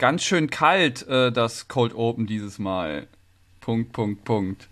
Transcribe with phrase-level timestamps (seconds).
[0.00, 3.06] Ganz schön kalt, äh, das Cold Open dieses Mal.
[3.60, 4.66] Punkt, Punkt, Punkt.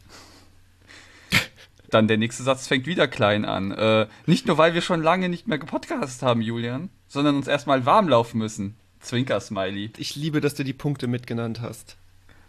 [1.91, 3.71] Dann der nächste Satz fängt wieder klein an.
[3.73, 7.85] Äh, nicht nur, weil wir schon lange nicht mehr gepodcastet haben, Julian, sondern uns erstmal
[7.85, 8.79] warm laufen müssen.
[9.01, 9.91] Zwinker-Smiley.
[9.99, 11.99] Ich liebe, dass du die Punkte mitgenannt hast.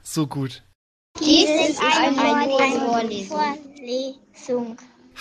[0.02, 0.64] So gut.
[1.20, 4.77] Dies ist eine, eine Vorlesung.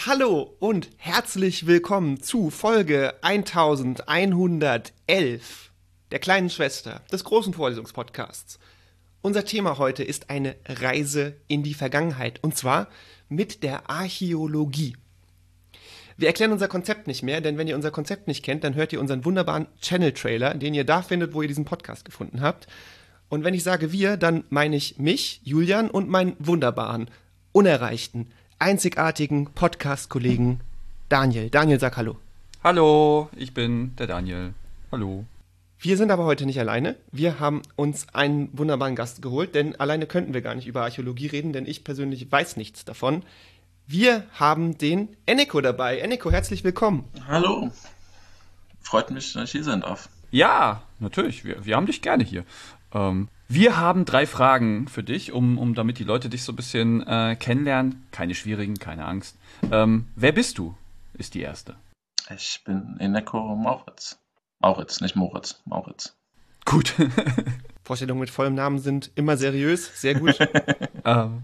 [0.07, 5.68] Hallo und herzlich willkommen zu Folge 1111
[6.11, 8.59] der kleinen Schwester des großen Vorlesungspodcasts.
[9.21, 12.89] Unser Thema heute ist eine Reise in die Vergangenheit und zwar
[13.29, 14.97] mit der Archäologie.
[16.17, 18.93] Wir erklären unser Konzept nicht mehr, denn wenn ihr unser Konzept nicht kennt, dann hört
[18.93, 22.67] ihr unseren wunderbaren Channel-Trailer, den ihr da findet, wo ihr diesen Podcast gefunden habt.
[23.29, 27.09] Und wenn ich sage wir, dann meine ich mich, Julian und meinen wunderbaren,
[27.53, 30.61] unerreichten, einzigartigen Podcast-Kollegen
[31.09, 31.51] Daniel.
[31.51, 32.17] Daniel, sag Hallo.
[32.65, 34.55] Hallo, ich bin der Daniel.
[34.91, 35.25] Hallo.
[35.81, 36.97] Wir sind aber heute nicht alleine.
[37.13, 41.29] Wir haben uns einen wunderbaren Gast geholt, denn alleine könnten wir gar nicht über Archäologie
[41.29, 43.23] reden, denn ich persönlich weiß nichts davon.
[43.87, 46.01] Wir haben den Eneko dabei.
[46.01, 47.05] Eneko, herzlich willkommen.
[47.29, 47.71] Hallo.
[48.81, 50.09] Freut mich, dass ich hier sein darf.
[50.33, 51.45] Ja, natürlich.
[51.45, 52.45] Wir, wir haben dich gerne hier.
[52.93, 56.57] Ähm, wir haben drei Fragen für dich, um, um damit die Leute dich so ein
[56.57, 58.05] bisschen äh, kennenlernen.
[58.11, 59.37] Keine schwierigen, keine Angst.
[59.71, 60.75] Ähm, wer bist du?
[61.15, 61.77] Ist die erste.
[62.35, 64.19] Ich bin Eneko Mauritz.
[64.61, 65.61] Mauritz, nicht Moritz.
[65.65, 66.17] Mauritz.
[66.65, 66.95] Gut.
[67.85, 70.01] Vorstellungen mit vollem Namen sind immer seriös.
[70.01, 70.39] Sehr gut.
[71.05, 71.43] ähm,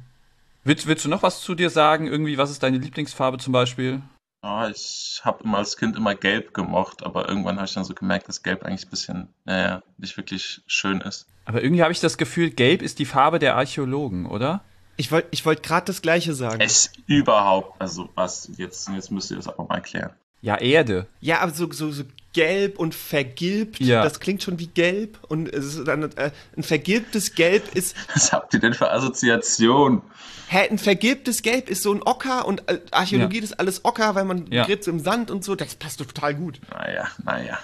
[0.65, 2.07] willst, willst du noch was zu dir sagen?
[2.07, 4.03] Irgendwie, was ist deine Lieblingsfarbe zum Beispiel?
[4.43, 7.95] Oh, ich habe immer als Kind immer gelb gemocht, aber irgendwann habe ich dann so
[7.95, 11.27] gemerkt, dass gelb eigentlich ein bisschen, naja, nicht wirklich schön ist.
[11.47, 14.63] Aber irgendwie habe ich das Gefühl, gelb ist die Farbe der Archäologen, oder?
[14.97, 16.61] Ich wollte ich wollt gerade das Gleiche sagen.
[16.61, 20.13] Es überhaupt, also was, jetzt, jetzt müsst ihr das aber mal erklären.
[20.45, 21.07] Ja, Erde.
[21.23, 24.03] Ja, aber so, so, so gelb und vergilbt, Ja.
[24.03, 25.19] das klingt schon wie gelb.
[25.29, 30.03] Und es ist dann, äh, ein vergilbtes Gelb ist, Was habt ihr denn für Assoziationen?
[30.49, 33.45] hä, ein vergilbtes Gelb ist so ein Ocker und äh, Archäologie Ja.
[33.45, 34.67] ist alles Ocker, weil man Ja.
[34.67, 35.55] gräbt so im Sand und so.
[35.55, 36.61] Das passt doch total gut.
[36.71, 37.59] Naja, naja.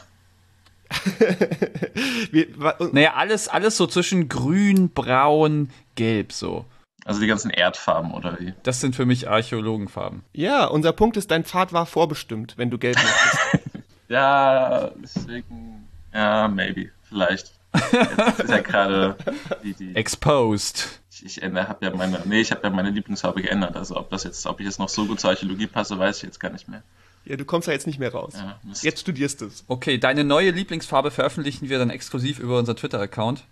[2.33, 2.47] Wir,
[2.93, 6.65] Naja, alles, alles so zwischen grün, braun, gelb so.
[7.05, 8.53] Also die ganzen Erdfarben oder wie?
[8.63, 10.23] Das sind für mich Archäologenfarben.
[10.33, 13.71] ja, unser Punkt ist, dein Pfad war vorbestimmt, wenn du gelb möchtest.
[14.11, 17.53] Ja, deswegen, ja, maybe, vielleicht.
[17.93, 19.17] Jetzt ist ja gerade
[19.63, 21.01] die, die, Exposed.
[21.13, 23.77] Ich, ich habe ja meine, nee, ich habe ja meine Lieblingsfarbe geändert.
[23.77, 26.23] Also ob das jetzt, ob ich jetzt noch so gut zur Archäologie passe, weiß ich
[26.25, 26.83] jetzt gar nicht mehr.
[27.25, 28.35] ja, du kommst ja jetzt nicht mehr raus.
[28.37, 28.59] Ja.
[28.83, 29.65] Jetzt studierst du es.
[29.69, 33.45] Okay, deine neue Lieblingsfarbe veröffentlichen wir dann exklusiv über unseren Twitter-Account.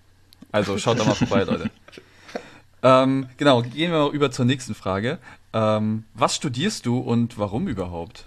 [0.51, 1.71] Also schaut da mal vorbei, Leute.
[2.83, 5.19] Ähm, genau, gehen wir mal über zur nächsten Frage.
[5.53, 8.25] Ähm, was studierst du und warum überhaupt?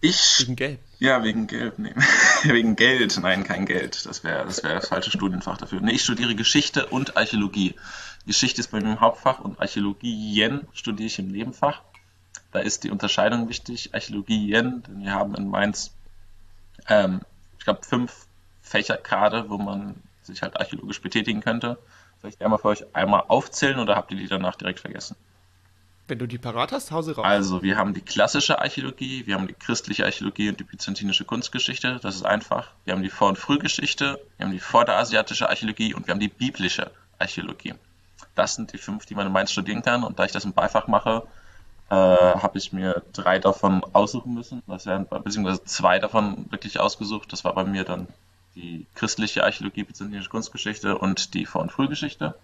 [0.00, 0.80] Ich, Wegen gelb.
[1.00, 1.92] ja, wegen Geld, nee.
[2.44, 4.06] wegen Geld, nein, kein Geld.
[4.06, 5.80] Das wäre das, wär das falsche Studienfach dafür.
[5.80, 7.74] Nee, ich studiere Geschichte und Archäologie.
[8.26, 11.82] Geschichte ist bei mir im Hauptfach und Archäologien studiere ich im Nebenfach.
[12.52, 13.92] Da ist die Unterscheidung wichtig.
[13.92, 15.92] Archäologien, denn wir haben in Mainz,
[16.88, 17.22] ähm,
[17.58, 18.26] ich glaube, fünf
[18.62, 21.78] Fächer gerade, wo man sich halt archäologisch betätigen könnte.
[22.20, 25.16] Soll ich die einmal für euch einmal aufzählen oder habt ihr die danach direkt vergessen?
[26.08, 27.24] Wenn du die parat hast, hause raus.
[27.24, 32.00] Also, wir haben die klassische Archäologie, wir haben die christliche Archäologie und die byzantinische Kunstgeschichte.
[32.02, 32.70] Das ist einfach.
[32.84, 36.28] Wir haben die Vor- und Frühgeschichte, wir haben die vorderasiatische Archäologie und wir haben die
[36.28, 37.74] biblische Archäologie.
[38.34, 40.02] Das sind die fünf, die man in Mainz studieren kann.
[40.02, 41.24] Und da ich das im Beifach mache,
[41.90, 44.62] äh, habe ich mir drei davon aussuchen müssen.
[44.66, 47.32] Das wären, beziehungsweise zwei davon wirklich ausgesucht.
[47.32, 48.08] Das war bei mir dann
[48.60, 52.34] die christliche Archäologie, byzantinische Kunstgeschichte und die Vor- und Frühgeschichte.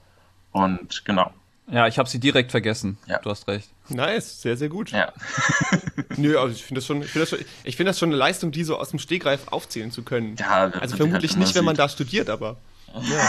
[0.53, 1.33] Und genau,
[1.71, 2.99] Ja, ich habe sie direkt vergessen.
[3.07, 3.19] Ja.
[3.19, 3.69] Du hast recht.
[3.89, 4.91] Nice, sehr, sehr gut.
[4.93, 5.13] ja.
[6.17, 8.17] Nö, also ich finde das, schon- ich find das, schon- ich find das schon eine
[8.17, 10.37] Leistung, die so aus dem Stegreif aufzählen zu können.
[10.37, 11.81] Ja, also halt vermutlich nicht, wenn man sieht.
[11.81, 12.57] da studiert, aber.
[13.03, 13.29] Ja.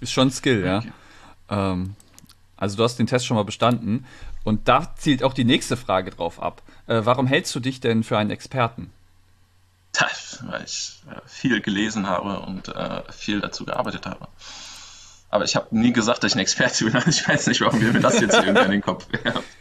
[0.00, 0.78] Ist schon ein Skill, ja.
[0.78, 0.92] Okay.
[1.50, 1.94] Ähm,
[2.56, 4.06] also du hast den Test schon mal bestanden.
[4.44, 6.62] Und da zielt auch die nächste Frage drauf ab.
[6.86, 8.90] Äh, warum hältst du dich denn für einen Experten?
[10.42, 14.28] Weil ich äh, viel gelesen habe und äh, viel dazu gearbeitet habe.
[15.28, 17.02] Aber ich habe nie gesagt, dass ich ein Experte bin.
[17.06, 19.42] Ich weiß nicht, warum wir mir das jetzt irgendwie in den Kopf werfen.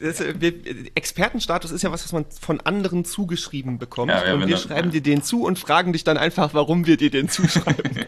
[0.00, 0.52] Das, äh, wir,
[0.94, 4.12] Expertenstatus ist ja was, was man von anderen zugeschrieben bekommt.
[4.12, 4.92] Ja, ja, und wir das- schreiben ja.
[4.92, 8.06] dir den zu und fragen dich dann einfach, warum wir dir den zuschreiben.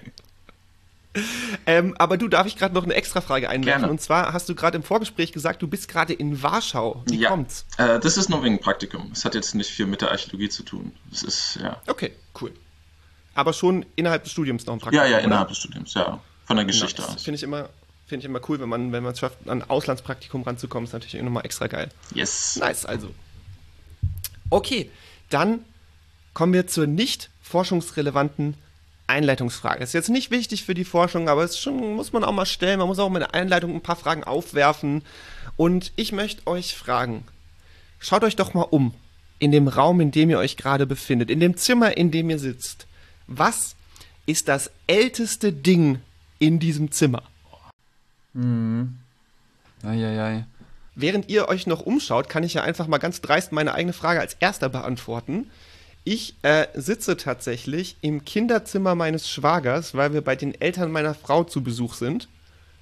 [1.67, 3.83] Ähm, aber du, darf ich gerade noch eine extra Frage einwerfen?
[3.83, 3.91] Gerne.
[3.91, 7.03] Und zwar hast du gerade im Vorgespräch gesagt, du bist gerade in Warschau.
[7.07, 7.31] Wie ja.
[7.31, 7.67] kommt's?
[7.79, 9.11] Äh, das ist nur wegen Praktikum.
[9.13, 10.93] Es hat jetzt nicht viel mit der Archäologie zu tun.
[11.11, 11.81] Es ist, ja.
[11.87, 12.53] Okay, cool.
[13.35, 15.05] Aber schon innerhalb des Studiums noch ein Praktikum.
[15.05, 15.25] Ja, ja, oder?
[15.27, 16.21] innerhalb des Studiums, ja.
[16.45, 17.23] Von der Geschichte Das aus.
[17.23, 17.69] finde ich immer.
[18.07, 21.23] Finde ich immer cool, wenn man, wenn man es schafft, an Auslandspraktikum ranzukommen, ist natürlich
[21.23, 21.91] nochmal extra geil.
[22.13, 22.57] Yes.
[22.57, 23.15] Nice, also.
[24.51, 24.91] Okay,
[25.29, 25.65] dann
[26.35, 28.57] kommen wir zur nicht forschungsrelevanten
[29.11, 29.83] Einleitungsfrage.
[29.83, 32.79] Ist jetzt nicht wichtig für die Forschung, aber es schon, muss man auch mal stellen.
[32.79, 35.03] Man muss auch mit der Einleitung ein paar Fragen aufwerfen.
[35.57, 37.25] Und ich möchte euch fragen,
[37.99, 38.95] schaut euch doch mal um
[39.39, 42.39] in dem Raum, in dem ihr euch gerade befindet, in dem Zimmer, in dem ihr
[42.39, 42.87] sitzt.
[43.27, 43.75] Was
[44.27, 46.01] ist das älteste Ding
[46.39, 47.23] in diesem Zimmer?
[48.35, 48.99] Hm.
[49.83, 50.45] Eieiei.
[50.95, 54.21] Während ihr euch noch umschaut, kann ich ja einfach mal ganz dreist meine eigene Frage
[54.21, 55.51] als erster beantworten.
[56.05, 61.45] Ich äh, sitze tatsächlich im Kinderzimmer meines Schwagers, weil wir bei den Eltern meiner Frau
[61.45, 62.29] zu Besuch sind.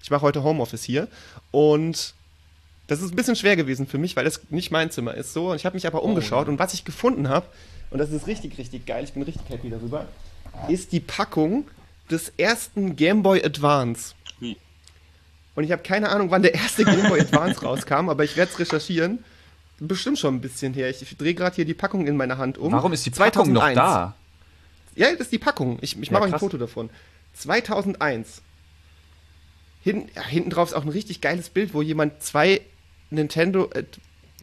[0.03, 1.09] Ich mache heute Homeoffice hier
[1.51, 2.15] und
[2.87, 5.51] das ist ein bisschen schwer gewesen für mich, weil das nicht mein Zimmer ist so.
[5.51, 6.53] Und ich habe mich aber umgeschaut ja.
[6.53, 7.47] und was ich gefunden habe,
[7.91, 10.07] und das ist richtig, richtig geil, ich bin richtig happy darüber,
[10.69, 11.67] ist die Packung
[12.11, 14.15] des ersten Game Boy Advance.
[15.55, 18.53] Und ich habe keine Ahnung, wann der erste Game Boy Advance rauskam, aber ich werde
[18.53, 19.25] es recherchieren.
[19.81, 20.91] Bestimmt schon ein bisschen her.
[20.91, 22.73] Ich drehe gerade hier die Packung in meiner Hand um.
[22.73, 23.75] Warum ist die Packung noch 2001.
[23.77, 24.15] da?
[24.97, 25.79] Ja, das ist die Packung.
[25.81, 26.41] Ich, ich Ja, mache euch ein.
[26.41, 26.91] Foto davon.
[27.35, 28.43] 2001.
[29.83, 32.61] Hinten, ja, hinten drauf ist auch ein richtig geiles Bild, wo jemand zwei
[33.11, 33.85] Nintendo äh,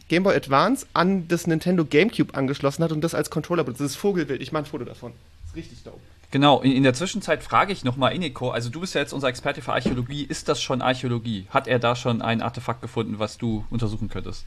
[0.08, 3.80] Game Boy Advance an das Nintendo GameCube angeschlossen hat und das als Controller benutzt.
[3.80, 4.40] Das ist Vogelbild.
[4.40, 5.12] Ich mache ein Foto davon.
[5.42, 6.00] Das ist richtig dope.
[6.30, 9.28] Genau, in, in der Zwischenzeit frage ich nochmal Ineko, also du bist ja jetzt unser
[9.28, 11.46] Experte für Archäologie, ist das schon Archäologie?
[11.50, 14.44] Hat er da schon ein Artefakt gefunden, was du untersuchen könntest?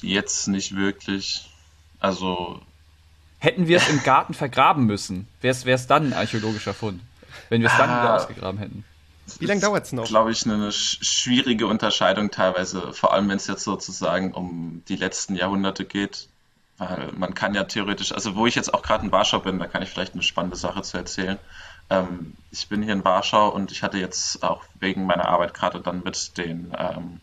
[0.00, 1.50] Jetzt nicht wirklich.
[1.98, 2.60] Also,
[3.38, 7.00] Hätten wir es im Garten vergraben müssen, wäre es dann ein archäologischer Fund,
[7.48, 8.16] wenn wir es dann wieder Ah.
[8.16, 8.84] ausgegraben hätten.
[9.38, 10.04] Wie lange dauert es noch?
[10.06, 14.96] glaube ich, eine sch- schwierige Unterscheidung teilweise, vor allem wenn es jetzt sozusagen um die
[14.96, 16.28] letzten Jahrhunderte geht.
[16.78, 19.66] Weil man kann ja theoretisch, also wo ich jetzt auch gerade in Warschau bin, da
[19.66, 21.38] kann ich vielleicht eine spannende Sache zu erzählen.
[21.90, 25.80] Ähm, ich bin hier in Warschau und ich hatte jetzt auch wegen meiner Arbeit gerade
[25.80, 27.20] dann mit den ähm,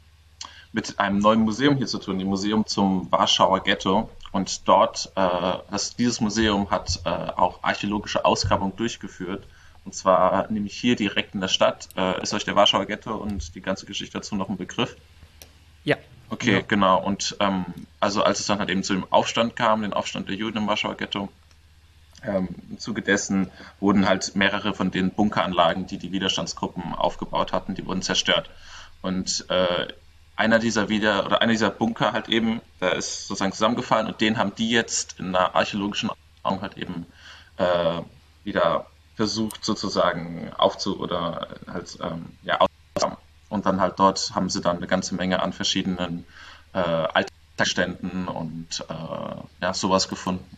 [0.78, 4.12] mit einem neuen Museum hier zu tun, dem Museum zum Warschauer Ghetto.
[4.32, 9.48] Und dort, äh, das, dieses Museum hat äh, auch archäologische Ausgrabungen durchgeführt.
[9.86, 11.90] Und zwar nämlich hier direkt in der Stadt.
[11.98, 14.96] Äh, ist euch der Warschauer Ghetto und die ganze Geschichte dazu noch ein Begriff?
[15.84, 15.98] Ja.
[16.30, 16.62] Okay, Ja.
[16.62, 17.04] genau.
[17.04, 17.66] Und ähm,
[18.00, 20.68] also als es dann halt eben zu dem Aufstand kam, den Aufstand der Juden im
[20.68, 21.30] Warschauer Ghetto,
[22.24, 27.74] ähm, im Zuge dessen wurden halt mehrere von den Bunkeranlagen, die die Widerstandsgruppen aufgebaut hatten,
[27.74, 28.52] die wurden zerstört.
[29.02, 29.88] Und äh,
[30.38, 34.38] einer dieser wieder oder einer dieser Bunker halt eben, der ist sozusagen zusammengefallen und den
[34.38, 36.10] haben die jetzt in einer archäologischen
[36.46, 37.06] Raum halt eben
[37.58, 38.02] äh,
[38.44, 38.86] wieder
[39.16, 42.60] versucht sozusagen aufzu oder halt ähm, ja
[43.50, 46.26] und dann halt dort haben sie dann eine ganze Menge an verschiedenen
[46.74, 50.58] äh, Alltagsständen und äh, ja sowas gefunden.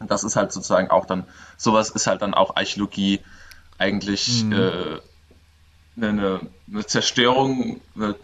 [0.00, 1.24] Und das ist halt sozusagen auch dann
[1.56, 3.20] sowas ist halt dann auch Archäologie
[3.78, 4.52] eigentlich Mhm.
[4.52, 5.00] äh,
[5.96, 8.14] eine, eine Zerstörung, eine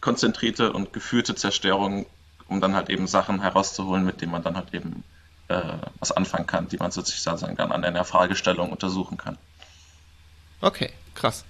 [0.00, 2.06] konzentrierte und geführte Zerstörung,
[2.48, 5.04] um dann halt eben Sachen herauszuholen, mit denen man dann halt eben
[5.48, 5.60] äh,
[5.98, 9.36] was anfangen kann, die man sozusagen dann an einer Fragestellung untersuchen kann.
[10.60, 11.44] Okay, krass.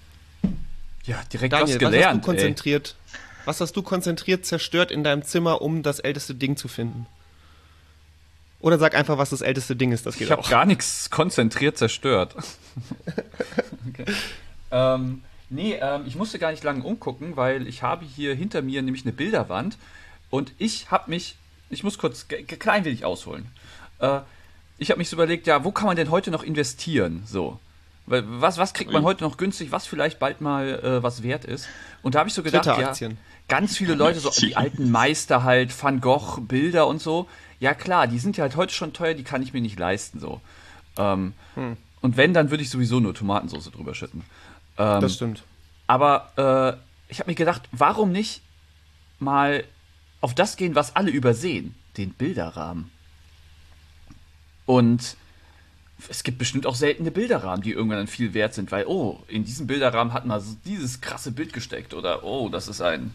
[1.04, 2.22] Ja, direkt Daniel, was was hast du gelernt.
[2.22, 2.26] ey.
[2.26, 2.96] konzentriert?
[3.44, 7.06] Was hast du konzentriert zerstört in deinem Zimmer, um das älteste Ding zu finden?
[8.60, 10.50] Oder sag einfach, was das älteste Ding ist, das geht Ich habe auch.
[10.50, 12.34] gar nichts konzentriert zerstört.
[13.88, 14.04] okay.
[14.70, 18.82] ähm, nee, ähm, ich musste gar nicht lange umgucken, weil ich habe hier hinter mir
[18.82, 19.76] nämlich eine Bilderwand
[20.30, 21.36] und ich habe mich,
[21.68, 23.46] ich muss kurz klein wenig ausholen.
[23.98, 24.20] Äh,
[24.78, 27.22] ich habe mich so überlegt, ja, wo kann man denn heute noch investieren?
[27.26, 27.58] So.
[28.06, 31.44] Weil Was, was kriegt man heute noch günstig, was vielleicht bald mal äh, was wert
[31.44, 31.68] ist?
[32.02, 32.94] Und da habe ich so gedacht, ja,
[33.46, 37.28] ganz viele Leute, so die alten Meister halt, Van Gogh, Bilder und so.
[37.60, 40.18] Ja klar, die sind ja halt heute schon teuer, die kann ich mir nicht leisten
[40.18, 40.40] so.
[40.96, 41.34] Ähm,
[42.00, 44.24] Und wenn, dann würde ich sowieso nur Tomatensauce drüber schütten.
[44.80, 45.42] Ähm, Das stimmt.
[45.86, 48.40] aber äh, ich habe mir gedacht, warum nicht
[49.18, 49.64] mal
[50.20, 52.90] auf das gehen, was alle übersehen, den Bilderrahmen.
[54.66, 55.16] Und
[56.08, 59.44] es gibt bestimmt auch seltene Bilderrahmen, die irgendwann dann viel wert sind, weil, oh, in
[59.44, 63.12] diesem Bilderrahmen hat man dieses krasse Bild gesteckt oder, oh, das ist ein,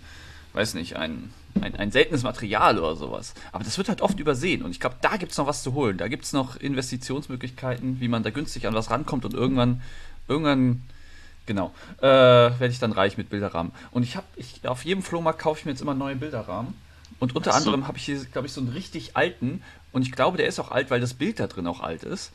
[0.54, 1.32] weiß nicht, ein,
[1.62, 3.34] ein, ein seltenes Material oder sowas.
[3.54, 5.74] Aber das wird halt oft übersehen und ich glaube, da gibt es noch was zu
[5.74, 5.98] holen.
[5.98, 9.82] Da gibt es noch Investitionsmöglichkeiten, wie man da günstig an was rankommt und irgendwann,
[10.28, 10.84] irgendwann,
[11.46, 13.72] genau, äh, werde ich dann reich mit Bilderrahmen.
[13.92, 16.74] Und ich habe, ich, auf jedem Flohmarkt kaufe ich mir jetzt immer neue Bilderrahmen.
[17.20, 17.58] Und unter so.
[17.58, 19.62] anderem habe ich hier, glaube ich, so einen richtig alten.
[19.92, 22.32] Und ich glaube, der ist auch alt, weil das Bild da drin auch alt ist.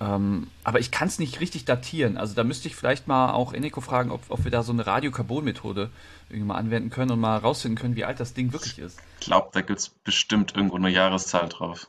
[0.00, 2.16] Ähm, aber ich kann es nicht richtig datieren.
[2.16, 4.86] Also da müsste ich vielleicht mal auch Eneko fragen, ob, ob wir da so eine
[4.86, 5.90] Radiokarbon-Methode
[6.30, 8.98] irgendwie mal anwenden können und mal rausfinden können, wie alt das Ding wirklich ist.
[9.20, 11.88] Ich glaube, da gibt es bestimmt irgendwo eine Jahreszahl drauf.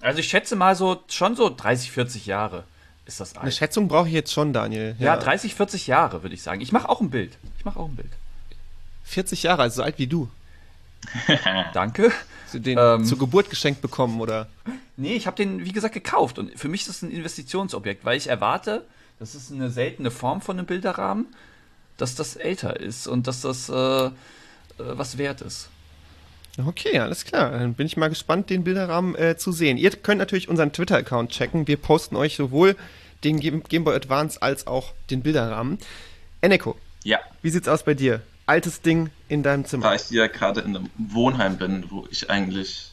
[0.00, 2.64] Also ich schätze mal so schon so 30, 40 Jahre
[3.06, 3.54] ist das Eine alt.
[3.54, 4.96] Schätzung brauche ich jetzt schon, Daniel.
[4.98, 6.60] Ja, 30, 40 Jahre würde ich sagen.
[6.60, 7.36] Ich mache auch ein Bild.
[7.58, 8.10] Ich mache auch ein Bild.
[9.04, 10.28] 40 Jahre, also so alt wie du.
[11.74, 12.10] Danke.
[12.44, 13.04] Hast du den Ähm.
[13.04, 14.48] zur Geburt geschenkt bekommen oder?
[14.96, 16.38] Nee, ich habe den, wie gesagt, gekauft.
[16.38, 18.84] Und für mich ist es ein Investitionsobjekt, weil ich erwarte,
[19.18, 21.26] das ist eine seltene Form von einem Bilderrahmen,
[21.98, 23.74] dass das älter ist und dass das äh,
[24.06, 24.10] äh,
[24.78, 25.68] was wert ist.
[26.58, 27.50] Okay, alles klar.
[27.50, 29.76] Dann bin ich mal gespannt, den Bilderrahmen äh, zu sehen.
[29.76, 31.66] Ihr könnt natürlich unseren Twitter-Account checken.
[31.66, 32.76] Wir posten euch sowohl
[33.24, 35.78] den Game Game Boy Advance als auch den Bilderrahmen.
[36.40, 38.20] Eneko, Ja, wie sieht's aus bei dir?
[38.46, 39.84] Altes Ding in deinem Zimmer.
[39.84, 42.92] da ich hier gerade in einem Wohnheim bin, wo ich eigentlich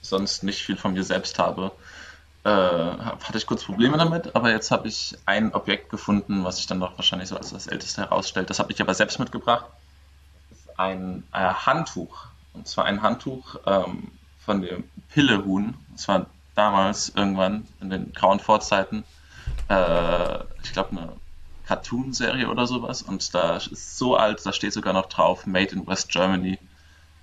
[0.00, 1.72] sonst nicht viel von mir selbst habe,
[2.44, 6.66] äh, hatte ich kurz Probleme damit, aber jetzt habe ich ein Objekt gefunden, was sich
[6.66, 8.50] dann doch wahrscheinlich so als das älteste herausstellt.
[8.50, 9.66] Das habe ich aber selbst mitgebracht.
[10.50, 12.26] Das ist ein äh, Handtuch.
[12.54, 14.08] Und zwar ein Handtuch ähm,
[14.44, 15.74] von dem Pillehuhn.
[15.92, 19.04] Das war damals irgendwann in den grauen Vorzeiten,
[19.68, 21.12] äh, ich glaube, eine
[21.66, 23.02] Cartoon-Serie oder sowas.
[23.02, 26.58] Und da ist so alt, da steht sogar noch drauf, Made in West Germany.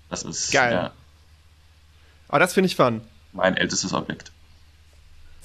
[0.10, 0.74] Das ist Geil.
[0.74, 0.92] Ja,
[2.30, 3.02] Aber das finde ich fun.
[3.34, 4.32] mein ältestes Objekt.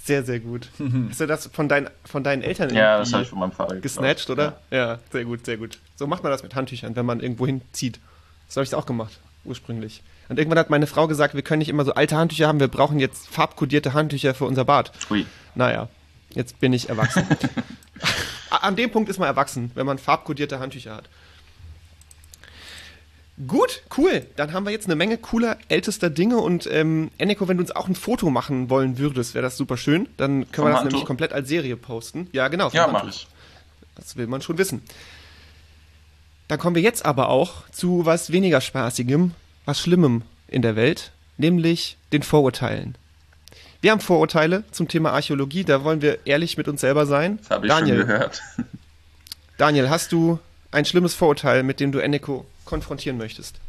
[0.02, 0.68] Sehr, sehr gut.
[1.10, 3.80] Hast du das von, dein, von deinen Eltern Ja, das habe ich von meinem Vater
[3.80, 4.54] gesnatcht, geklaut.
[4.70, 4.76] oder?
[4.76, 4.98] Ja.
[5.12, 5.78] sehr gut, sehr gut.
[5.96, 8.00] So macht man das mit Handtüchern, wenn man irgendwo hinzieht.
[8.48, 10.02] So habe ich es auch gemacht, ursprünglich.
[10.28, 12.68] Und irgendwann hat meine Frau gesagt, wir können nicht immer so alte Handtücher haben, wir
[12.68, 14.92] brauchen jetzt farbkodierte Handtücher für unser Bad.
[15.10, 15.26] Ui.
[15.54, 15.88] Naja,
[16.34, 17.26] jetzt bin ich erwachsen.
[18.50, 21.08] An dem Punkt ist man erwachsen, wenn man farbkodierte Handtücher hat.
[23.48, 24.24] Gut, cool.
[24.36, 26.36] Dann haben wir jetzt eine Menge cooler, ältester Dinge.
[26.38, 29.76] Und ähm, Eneko, wenn du uns auch ein Foto machen wollen würdest, wäre das super
[29.76, 30.08] schön.
[30.16, 30.92] Dann können Vom wir das Handtuch?
[30.92, 32.28] nämlich komplett als Serie posten.
[32.32, 32.70] Ja, genau.
[32.70, 33.26] Ja, mache ich.
[33.96, 34.82] Das will man schon wissen.
[36.48, 39.32] Dann kommen wir jetzt aber auch zu was weniger Spaßigem,
[39.64, 42.96] was Schlimmem in der Welt, nämlich den Vorurteilen.
[43.80, 47.38] Wir haben Vorurteile zum Thema Archäologie, da wollen wir ehrlich mit uns selber sein.
[47.38, 48.42] Das habe ich Daniel, schon gehört.
[49.58, 50.38] Daniel, hast du
[50.70, 53.60] ein schlimmes Vorurteil, mit dem du Eneko konfrontieren möchtest?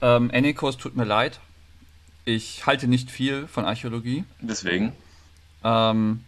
[0.00, 1.40] Ähm, Eneko, es tut mir leid.
[2.24, 4.24] Ich halte nicht viel von Archäologie.
[4.40, 4.92] Deswegen.
[5.64, 6.24] Ähm,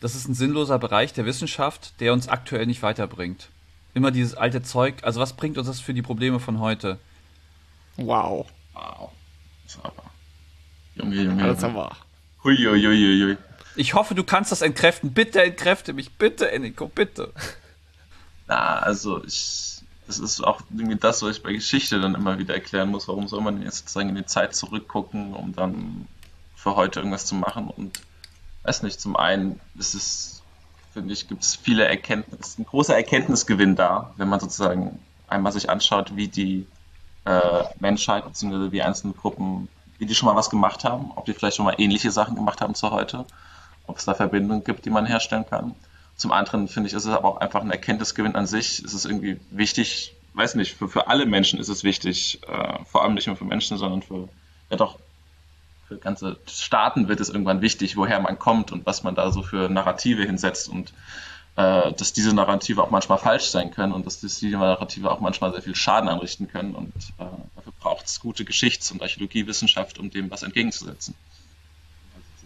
[0.00, 3.48] das ist ein sinnloser Bereich der Wissenschaft, der uns aktuell nicht weiterbringt.
[3.96, 4.96] Immer dieses alte Zeug.
[5.04, 6.98] Also was bringt uns das für die Probleme von heute?
[7.96, 9.10] Wow, Wow.
[9.64, 10.02] Das aber.
[10.96, 11.42] Junge, Junge.
[11.42, 11.74] alles Junge.
[11.80, 11.96] aber.
[12.44, 13.36] Hui, hui, hui, hui.
[13.74, 15.14] Ich hoffe, du kannst das entkräften.
[15.14, 16.12] Bitte entkräfte mich.
[16.12, 17.32] Bitte, Eniko, bitte.
[18.46, 19.62] Na, also ich.
[20.06, 23.08] Das ist auch irgendwie das, was ich bei Geschichte dann immer wieder erklären muss.
[23.08, 26.06] Warum soll man jetzt sozusagen in die Zeit zurückgucken, um dann
[26.54, 27.68] für heute irgendwas zu machen?
[27.68, 27.98] Und
[28.62, 30.35] weiß nicht, zum einen ist es,
[30.96, 34.98] finde ich, gibt es viele Erkenntnisse, ein großer Erkenntnisgewinn da, wenn man sozusagen
[35.28, 36.66] einmal sich anschaut, wie die
[37.26, 38.70] äh, Menschheit bzw.
[38.70, 41.74] die einzelnen Gruppen, wie die schon mal was gemacht haben, ob die vielleicht schon mal
[41.76, 43.26] ähnliche Sachen gemacht haben zu heute,
[43.86, 45.74] ob es da Verbindungen gibt, die man herstellen kann.
[46.16, 48.82] Zum anderen finde ich, ist es aber auch einfach ein Erkenntnisgewinn an sich.
[48.82, 53.02] Es ist irgendwie wichtig, weiß nicht, für, für alle Menschen ist es wichtig, äh, vor
[53.02, 54.30] allem nicht nur für Menschen, sondern für,
[54.70, 54.98] ja doch,
[55.88, 59.42] für ganze Staaten wird es irgendwann wichtig, woher man kommt und was man da so
[59.42, 60.92] für Narrative hinsetzt und
[61.56, 65.52] äh, dass diese Narrative auch manchmal falsch sein können und dass diese Narrative auch manchmal
[65.52, 67.24] sehr viel Schaden anrichten können und äh,
[67.56, 71.14] dafür braucht es gute Geschichts- und Archäologiewissenschaft, um dem was entgegenzusetzen.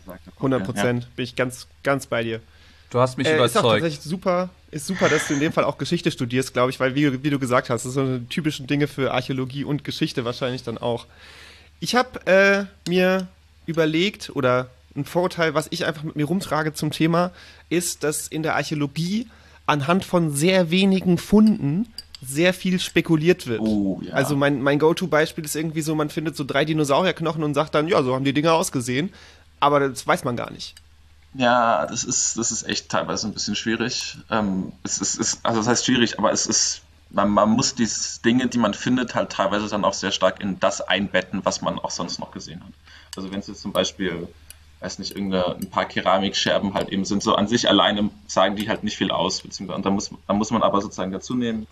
[0.06, 2.40] Also 100 Prozent, bin ich ganz, ganz bei dir.
[2.90, 3.82] Du hast mich Äh, ist auch überzeugt.
[3.82, 6.94] tatsächlich super, ist super, dass du in dem Fall auch Geschichte studierst, glaube ich, weil
[6.94, 10.24] wie, wie du gesagt hast, das sind so eine typischen Dinge für Archäologie und Geschichte
[10.24, 11.06] wahrscheinlich dann auch.
[11.80, 13.26] Ich habe äh, mir
[13.66, 17.32] überlegt oder ein Vorurteil, was ich einfach mit mir rumtrage zum Thema,
[17.68, 19.28] ist, dass in der Archäologie
[19.66, 21.86] anhand von sehr wenigen Funden
[22.22, 23.60] sehr viel spekuliert wird.
[23.60, 24.12] Oh, ja.
[24.12, 27.88] Also mein, mein Go-To-Beispiel ist irgendwie so, man findet so drei Dinosaurierknochen und sagt dann,
[27.88, 29.10] ja, so haben die Dinger ausgesehen.
[29.58, 30.74] Aber das weiß man gar nicht.
[31.34, 34.18] Ja, das ist, das ist echt teilweise ein bisschen schwierig.
[34.30, 37.88] Ähm, es ist, ist, also das heißt schwierig, aber es ist, man, man muss die
[38.24, 41.78] Dinge, die man findet, halt teilweise dann auch sehr stark in das einbetten, was man
[41.78, 42.72] auch sonst noch gesehen hat.
[43.16, 44.28] Also wenn es jetzt zum Beispiel,
[44.80, 48.68] weiß nicht, irgendeine, ein paar Keramikscherben halt eben sind, so an sich alleine sagen die
[48.68, 51.66] halt nicht viel aus, beziehungsweise, und da muss, da muss man aber sozusagen dazu nehmen,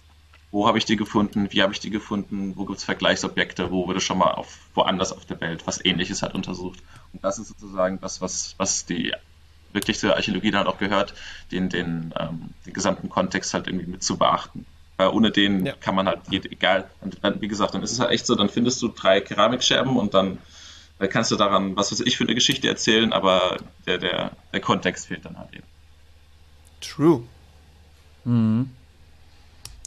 [0.50, 3.86] wo habe ich die gefunden, wie habe ich die gefunden, wo gibt es Vergleichsobjekte, wo
[3.86, 6.82] wurde schon mal auf, woanders auf der Welt was ähnliches halt untersucht.
[7.12, 9.12] Und das ist sozusagen das, was, was die
[9.72, 11.12] wirklich zur Archäologie dann auch gehört,
[11.52, 14.64] den, den, ähm, den gesamten Kontext halt irgendwie mit zu beachten.
[14.98, 15.72] Weil ohne den Ja.
[15.74, 18.34] kann man halt, jed- egal, und dann, wie gesagt, dann ist es halt echt so,
[18.34, 20.38] dann findest du drei Keramikscherben und dann
[20.98, 24.60] äh, kannst du daran, was weiß ich, für eine Geschichte erzählen, aber der, der, der
[24.60, 25.62] Kontext fehlt dann halt eben.
[26.80, 27.22] True.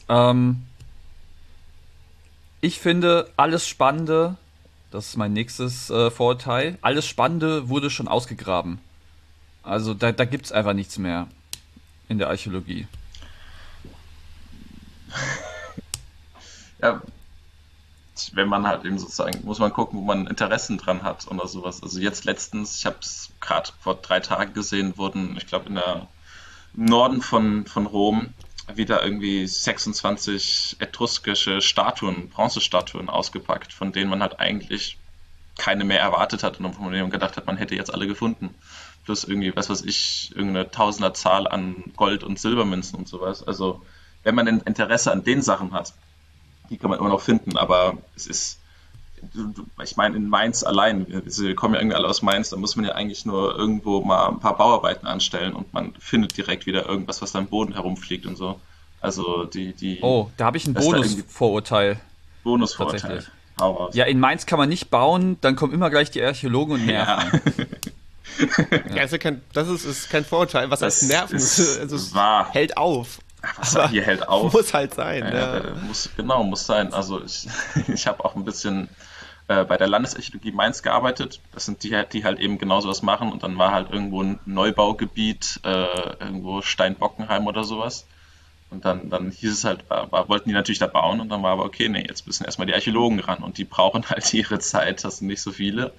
[0.10, 0.63] Ähm,
[2.62, 4.38] ich finde, alles Spannende,
[4.91, 8.80] das ist mein nächstes äh, Vorurteil, alles Spannende wurde schon ausgegraben.
[9.63, 11.27] Also da, da gibt es einfach nichts mehr
[12.08, 12.88] in der Archäologie.
[16.82, 17.01] Ja,
[18.34, 21.82] wenn man halt eben sozusagen, muss man gucken, wo man Interessen dran hat oder sowas.
[21.84, 25.75] Also jetzt letztens, ich habe es gerade vor drei Tagen gesehen, wurden, ich glaube, in
[25.75, 26.08] der
[26.75, 28.34] im Norden von, von Rom
[28.74, 34.98] wieder irgendwie 26 etruskische Statuen, Bronzestatuen ausgepackt, von denen man halt eigentlich
[35.58, 38.56] keine mehr erwartet hat und von denen man gedacht hat, man hätte jetzt alle gefunden.
[39.03, 43.46] Plus irgendwie, was weiß ich, irgendeine Tausenderzahl an Gold- und Silbermünzen und sowas.
[43.46, 43.82] Also,
[44.24, 45.94] wenn man ein Interesse an den Sachen hat,
[46.70, 48.60] die kann man immer noch finden, aber es ist,
[49.84, 52.86] ich meine, in Mainz allein, wir kommen ja irgendwie alle aus Mainz, da muss man
[52.86, 57.22] ja eigentlich nur irgendwo mal ein paar Bauarbeiten anstellen und man findet direkt wieder irgendwas,
[57.22, 58.60] was da im Boden herumfliegt und so.
[59.01, 60.00] Also die, die.
[60.01, 62.00] Oh, da habe ich ein Bonusvorurteil.
[62.44, 63.25] Bonusvorurteil.
[63.94, 67.42] Ja, in Mainz kann man nicht bauen, dann kommen immer gleich die Archäologen und nerven.
[68.40, 68.96] Ja.
[68.96, 70.72] ja, also kein, das ist, ist, kein Vorurteil.
[70.72, 71.36] Was heißt nerven?
[71.36, 72.50] Ist also es wahr.
[72.54, 73.20] hält auf.
[73.58, 74.54] Was hier hält auf.
[74.54, 75.24] Muss halt sein.
[75.24, 75.76] Ja, ja.
[75.88, 76.94] Muss, genau, muss sein.
[76.94, 77.48] Also ich,
[77.88, 78.90] ich habe auch ein bisschen
[79.48, 81.42] äh, bei der Landesarchäologie Mainz gearbeitet.
[81.52, 83.32] Das sind die, die halt eben genauso was machen.
[83.32, 88.06] Und dann war halt irgendwo ein Neubaugebiet, äh, irgendwo Steinbockenheim oder sowas.
[88.72, 91.44] Und dann, dann hieß es halt, war, war, wollten die natürlich da bauen und dann
[91.44, 94.60] war aber okay, nee, jetzt müssen erstmal die Archäologen ran und die brauchen halt ihre
[94.60, 95.94] Zeit, das sind nicht so viele.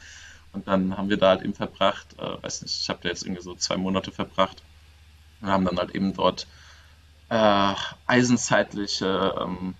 [0.52, 3.24] Und dann haben wir da halt eben verbracht, äh, weiß nicht, ich habe da jetzt
[3.24, 4.62] irgendwie so zwei Monate verbracht
[5.42, 6.46] und haben dann halt eben dort
[7.28, 7.74] äh,
[8.06, 9.74] eisenzeitliche ähm,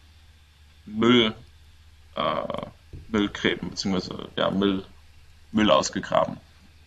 [0.87, 1.35] Müll,
[2.17, 2.67] äh,
[3.09, 4.85] Müllgräben, beziehungsweise ja, Müll,
[5.53, 6.39] Müll ausgegraben,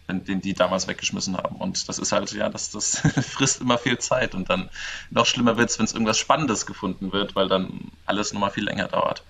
[0.08, 1.56] den die damals weggeschmissen haben.
[1.58, 4.36] Und das ist halt, ja, das, das frisst immer viel Zeit.
[4.36, 4.70] Und dann
[5.10, 8.66] noch schlimmer wird es, wenn es irgendwas Spannendes gefunden wird, weil dann alles nochmal viel
[8.66, 9.24] länger dauert.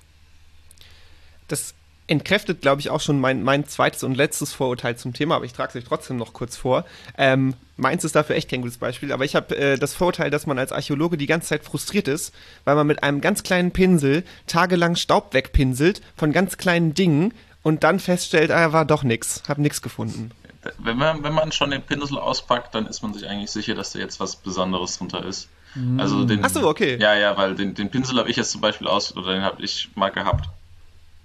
[1.48, 1.76] Das
[2.08, 5.54] entkräftet, glaube ich, auch schon mein, mein zweites und letztes Vorurteil zum Thema, aber ich
[5.54, 6.86] trage es euch trotzdem noch kurz vor.
[7.18, 10.46] Ähm, meins ist dafür echt kein gutes Beispiel, aber ich habe äh, das Vorurteil, dass
[10.46, 12.34] man als Archäologe die ganze Zeit frustriert ist,
[12.64, 17.34] weil man mit einem ganz kleinen Pinsel tagelang Staub wegpinselt von ganz kleinen Dingen
[17.64, 20.32] und dann feststellt, ah, war doch nichts, hab nichts gefunden.
[20.78, 23.92] Wenn man, wenn man schon den Pinsel auspackt, dann ist man sich eigentlich sicher, dass
[23.92, 25.50] da jetzt was Besonderes drunter ist.
[25.98, 26.98] Also den, Ach so, okay.
[27.00, 29.62] Ja, ja, weil den, den Pinsel habe ich jetzt zum Beispiel aus, oder den habe
[29.62, 30.50] ich mal gehabt.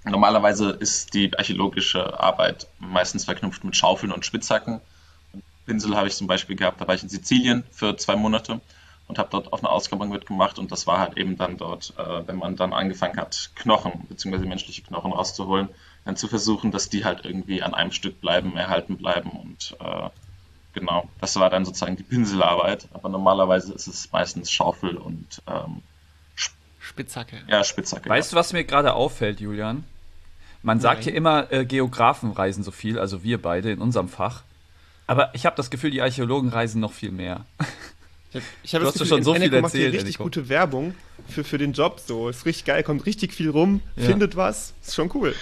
[0.04, 4.80] Normalerweise ist die archäologische Arbeit meistens verknüpft mit Schaufeln und Spitzhacken.
[5.66, 8.60] Pinsel habe ich zum Beispiel gehabt, da war ich in Sizilien für zwei Monate
[9.06, 12.26] und habe dort auf einer Ausgrabung mitgemacht und das war halt eben dann dort, äh,
[12.26, 14.46] wenn man dann angefangen hat, Knochen bzw.
[14.46, 15.68] menschliche Knochen rauszuholen,
[16.04, 20.08] dann zu versuchen, dass die halt irgendwie an einem Stück bleiben, erhalten bleiben und äh,
[20.72, 25.82] genau, das war dann sozusagen die Pinselarbeit, aber normalerweise ist es meistens Schaufel und ähm,
[26.90, 27.40] Spitzhacke.
[27.46, 28.10] Ja, Spitzhacke.
[28.10, 28.36] Weißt ja.
[28.36, 29.84] du, was mir gerade auffällt, Julian?
[30.62, 34.42] Man sagt hier immer, äh, Geografen reisen so viel, also wir beide in unserem Fach.
[35.06, 37.46] Aber ich habe das Gefühl, die Archäologen reisen noch viel mehr.
[38.32, 40.24] Ich, ich habe das Gefühl, schon so viel erzählt, macht hier richtig Enrico.
[40.24, 40.94] gute Werbung
[41.28, 42.00] für, für den Job.
[42.04, 44.06] So, ist richtig geil, kommt richtig viel rum, ja.
[44.06, 45.34] findet was, ist schon cool.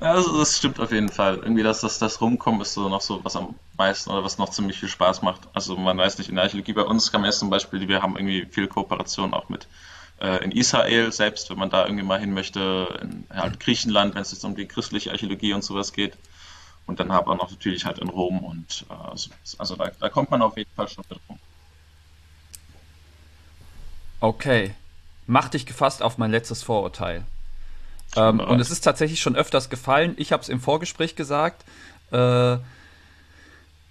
[0.00, 1.36] Also das stimmt auf jeden Fall.
[1.36, 4.48] Irgendwie, dass das, das Rumkommen ist so noch so was am meisten oder was noch
[4.48, 5.42] ziemlich viel Spaß macht.
[5.52, 8.16] Also man weiß nicht, in der Archäologie bei uns man jetzt zum Beispiel, wir haben
[8.16, 9.68] irgendwie viel Kooperation auch mit
[10.20, 14.30] in Israel selbst, wenn man da irgendwie mal hin möchte, in halt Griechenland, wenn es
[14.30, 16.16] jetzt um die christliche Archäologie und sowas geht.
[16.86, 20.30] Und dann hat man auch natürlich halt in Rom und äh, also da, da kommt
[20.30, 21.38] man auf jeden Fall schon mit rum.
[24.20, 24.74] Okay.
[25.26, 27.24] Mach dich gefasst auf mein letztes Vorurteil.
[28.16, 30.14] Ähm, und es ist tatsächlich schon öfters gefallen.
[30.18, 31.64] Ich habe es im Vorgespräch gesagt.
[32.12, 32.58] Äh,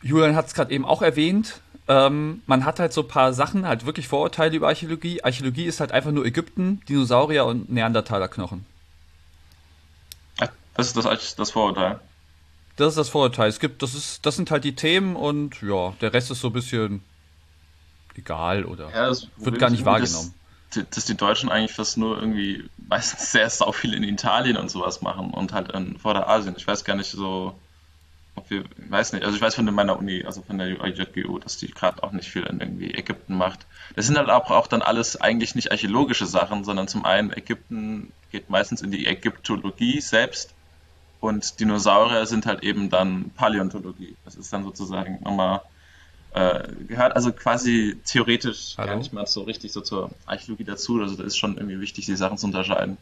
[0.01, 1.62] Julian hat es gerade eben auch erwähnt.
[1.87, 5.23] Ähm, man hat halt so ein paar Sachen, halt wirklich Vorurteile über Archäologie.
[5.23, 8.65] Archäologie ist halt einfach nur Ägypten, Dinosaurier und Neandertalerknochen.
[10.75, 11.99] Das ist das, das Vorurteil.
[12.75, 13.49] Das ist das Vorurteil.
[13.49, 16.47] Es gibt, das ist, das sind halt die Themen und ja, der Rest ist so
[16.47, 17.03] ein bisschen
[18.15, 20.33] egal oder ja, wird gar nicht wahrgenommen.
[20.73, 24.69] Dass, dass, die Deutschen eigentlich fast nur irgendwie meistens sehr sau viel in Italien und
[24.69, 26.55] sowas machen und halt in Vorderasien.
[26.57, 27.55] Ich weiß gar nicht so,
[28.35, 31.57] ob wir, weiß nicht, also ich weiß von meiner Uni, also von der JGU, dass
[31.57, 33.65] die gerade auch nicht viel in irgendwie Ägypten macht.
[33.95, 38.11] Das sind halt auch, auch dann alles eigentlich nicht archäologische Sachen, sondern zum einen Ägypten
[38.31, 40.53] geht meistens in die Ägyptologie selbst
[41.19, 44.15] und Dinosaurier sind halt eben dann Paläontologie.
[44.25, 45.61] Das ist dann sozusagen nochmal
[46.33, 48.89] äh, gehört also quasi theoretisch Hallo?
[48.89, 50.99] gar nicht mal so richtig so zur Archäologie dazu.
[50.99, 52.97] Also da ist schon irgendwie wichtig, die Sachen zu unterscheiden.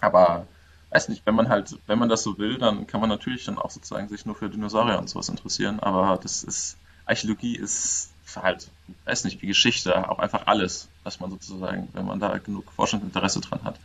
[0.00, 0.46] Aber
[0.92, 3.58] weiß nicht, wenn man halt, wenn man das so will, dann kann man natürlich dann
[3.58, 6.76] auch sozusagen sich nur für Dinosaurier und sowas interessieren, aber das ist,
[7.06, 8.70] Archäologie ist halt,
[9.04, 13.40] weiß nicht, wie Geschichte, auch einfach alles, was man sozusagen, wenn man da genug Forschungsinteresse
[13.40, 13.76] dran hat.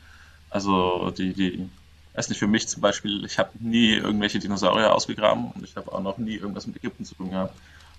[0.49, 1.69] Also die, die,
[2.13, 5.91] weiß nicht, für mich zum Beispiel, ich habe nie irgendwelche Dinosaurier ausgegraben und ich habe
[5.91, 7.55] auch noch nie irgendwas mit Ägypten zu tun gehabt.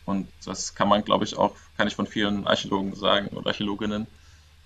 [0.07, 4.07] Und das kann man, glaube ich, auch, kann ich von vielen Archäologen sagen oder Archäologinnen,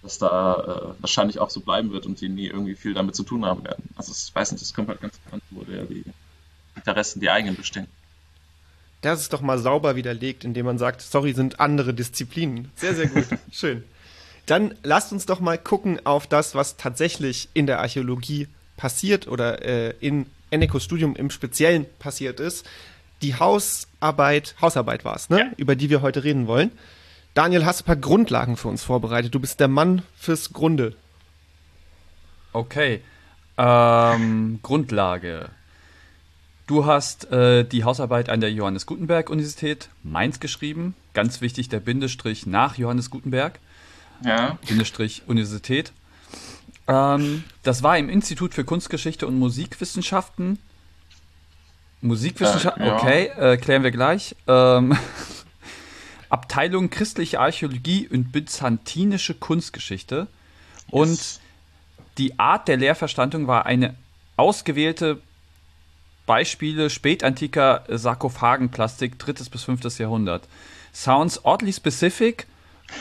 [0.03, 3.23] das da äh, wahrscheinlich auch so bleiben wird und die nie irgendwie viel damit zu
[3.23, 3.85] tun haben werden.
[3.97, 6.05] Also ich weiß nicht, das kommt halt ganz bekannt, wo der die
[6.75, 7.87] Interessen, die eigenen bestehen.
[9.01, 12.71] Das ist doch mal sauber widerlegt, indem man sagt, sorry, sind andere Disziplinen.
[12.77, 13.27] Sehr, sehr gut.
[13.53, 13.85] Schön.
[14.47, 19.65] Dann lasst uns doch mal gucken auf das, was tatsächlich in der Archäologie passiert oder
[19.65, 22.67] äh, in Ennekos Studium im Speziellen passiert ist.
[23.23, 25.39] Die Hausarbeit, Hausarbeit war es, ne?
[25.39, 25.51] Ja.
[25.57, 26.73] über die wir heute reden wollen.
[27.35, 29.35] Daniel, hast du ein paar Grundlagen für uns vorbereitet?
[29.35, 30.95] Du bist der Mann fürs Grunde.
[32.53, 33.01] Okay.
[33.57, 35.49] Ähm, Grundlage.
[36.67, 40.95] Du hast äh, die Hausarbeit an der Johannes Gutenberg Universität Mainz geschrieben.
[41.15, 43.59] Ganz wichtig der Bindestrich nach Johannes Gutenberg.
[44.25, 45.93] Ja, Bindestrich Universität.
[46.87, 50.59] Ähm, das war im Institut für Kunstgeschichte und Musikwissenschaften.
[52.01, 52.97] Musikwissenschaften, Äh, ja.
[52.97, 54.37] okay, äh, klären wir gleich.
[54.47, 54.97] Ähm,
[56.33, 60.27] Abteilung Christliche Archäologie und Byzantinische Kunstgeschichte.
[60.91, 61.41] Und Yes.
[62.19, 63.95] die Art der Lehrverstandung war eine
[64.37, 65.21] ausgewählte
[66.27, 70.45] Beispiele spätantiker Sarkophagenplastik, drittes bis fünftes Jahrhundert.
[70.95, 72.47] Sounds oddly specific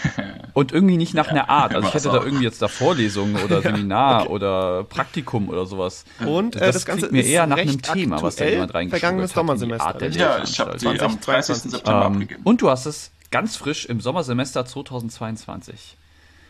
[0.53, 1.75] und irgendwie nicht nach einer Art.
[1.75, 6.05] Also ich hätte da irgendwie jetzt da Vorlesungen oder Seminar oder Praktikum oder sowas.
[6.25, 8.99] Und äh, Das das, Ganze mir ist eher nach einem Thema, was da jemand reingeschrieben
[8.99, 10.07] Vergangenes hat die Sommersemester.
[10.09, 11.21] Ja ich habe die am 30.
[11.21, 11.71] 2022.
[11.71, 12.41] September Ähm, abgegeben.
[12.43, 15.97] und du hast es ganz frisch im Sommersemester 2022.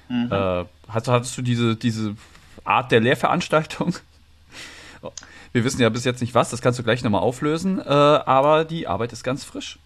[0.10, 0.32] Mhm.
[0.32, 2.16] Äh, hast, hattest du diese, diese
[2.64, 3.96] Art der Lehrveranstaltung?
[5.54, 8.66] Wir wissen ja bis jetzt nicht was, das kannst du gleich nochmal auflösen, äh, aber
[8.66, 9.80] die Arbeit ist ganz frisch.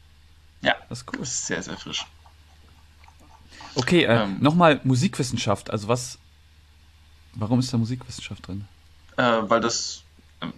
[0.62, 1.20] ja, Das ist cool.
[1.20, 2.06] das ist sehr, sehr frisch.
[3.76, 4.38] Okay, äh, Ähm.
[4.40, 5.70] nochmal Musikwissenschaft.
[5.70, 6.18] Also was,
[7.34, 8.66] warum ist da Musikwissenschaft drin?
[9.18, 10.04] Äh, weil das
[10.42, 10.54] ähm,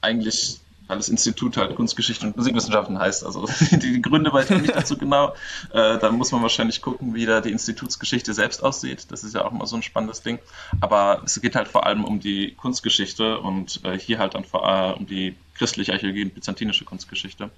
[0.00, 0.60] eigentlich,
[0.92, 3.24] weil das Institut halt Kunstgeschichte und Musikwissenschaften heißt.
[3.24, 5.30] Also die, Gründe weiß ich nicht dazu genau.
[5.72, 9.10] Äh, da muss man wahrscheinlich gucken, wie da die Institutsgeschichte selbst aussieht.
[9.10, 10.38] Das ist ja auch immer so ein spannendes Ding.
[10.82, 14.68] Aber es geht halt vor allem um die Kunstgeschichte und äh, hier halt dann vor
[14.68, 17.48] allem um die christliche Archäologie und byzantinische Kunstgeschichte.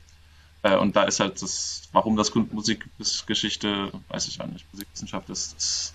[0.62, 5.56] Äh, und da ist halt das, warum das Musikgeschichte, weiß ich auch nicht, Musikwissenschaft ist,
[5.58, 5.94] ist,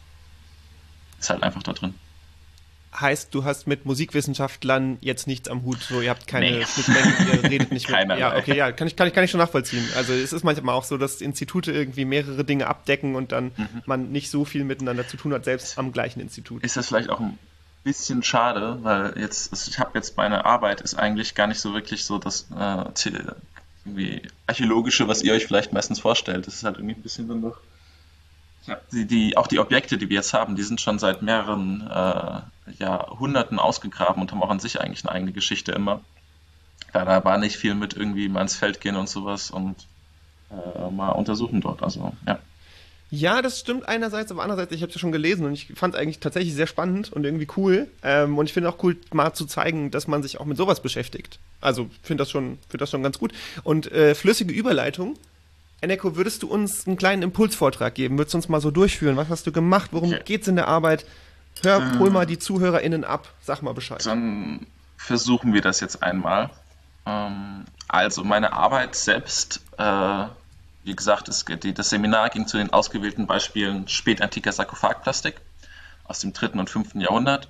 [1.18, 1.94] ist halt einfach da drin.
[2.98, 6.66] Heißt, du hast mit Musikwissenschaftlern jetzt nichts am Hut, so ihr habt keine Nee.
[6.66, 7.96] Schnittmengen, ihr redet nicht mit.
[7.98, 8.20] Keinerlei.
[8.20, 9.86] Ja, okay, ja, kann ich, kann, ich, kann ich schon nachvollziehen.
[9.96, 13.82] Also es ist manchmal auch so, dass Institute irgendwie mehrere Dinge abdecken und dann Mhm.
[13.86, 16.64] man nicht so viel miteinander zu tun hat, selbst am gleichen Institut.
[16.64, 17.38] ist das vielleicht auch ein
[17.84, 21.74] bisschen schade, weil jetzt, also ich habe jetzt meine Arbeit ist eigentlich gar nicht so
[21.74, 22.86] wirklich so das äh,
[23.86, 26.48] irgendwie archäologische, was ihr euch vielleicht meistens vorstellt.
[26.48, 27.60] Das ist halt irgendwie ein bisschen dann doch.
[28.70, 31.88] Ja, die, die, auch die Objekte, die wir jetzt haben, die sind schon seit mehreren
[31.90, 32.42] äh,
[32.78, 36.02] Jahrhunderten ausgegraben und haben auch an sich eigentlich eine eigene Geschichte immer.
[36.94, 39.76] Ja, da war nicht viel mit irgendwie mal ins Feld gehen und sowas und
[40.52, 41.82] äh, mal untersuchen dort.
[41.84, 42.40] Also, ja.
[43.12, 45.96] Ja, das stimmt einerseits, aber andererseits, ich habe es ja schon gelesen und ich fand
[45.96, 47.88] es eigentlich tatsächlich sehr spannend und irgendwie cool.
[48.04, 50.80] Ähm, und ich finde auch cool, mal zu zeigen, dass man sich auch mit sowas
[50.80, 51.40] beschäftigt.
[51.60, 53.34] Also finde das, schon- find das schon ganz gut.
[53.64, 55.18] Und äh, flüssige Überleitung.
[55.82, 58.18] Eneko, würdest du uns einen kleinen Impulsvortrag geben?
[58.18, 59.16] Würdest du uns mal so durchführen?
[59.18, 59.90] Was hast du gemacht?
[59.94, 60.22] Worum Okay.
[60.26, 61.06] geht's in der Arbeit?
[61.64, 63.28] Hör, hol mal die ZuhörerInnen ab.
[63.42, 64.06] Sag mal Bescheid.
[64.06, 64.66] Dann
[64.98, 66.50] versuchen wir das jetzt einmal.
[67.06, 70.26] Ähm, also meine Arbeit selbst, äh,
[70.84, 75.36] wie gesagt, es, geht- die, das Seminar ging zu den ausgewählten Beispielen spätantiker Sarkophagplastik
[76.04, 77.50] aus dem dritten und fünften Jahrhundert.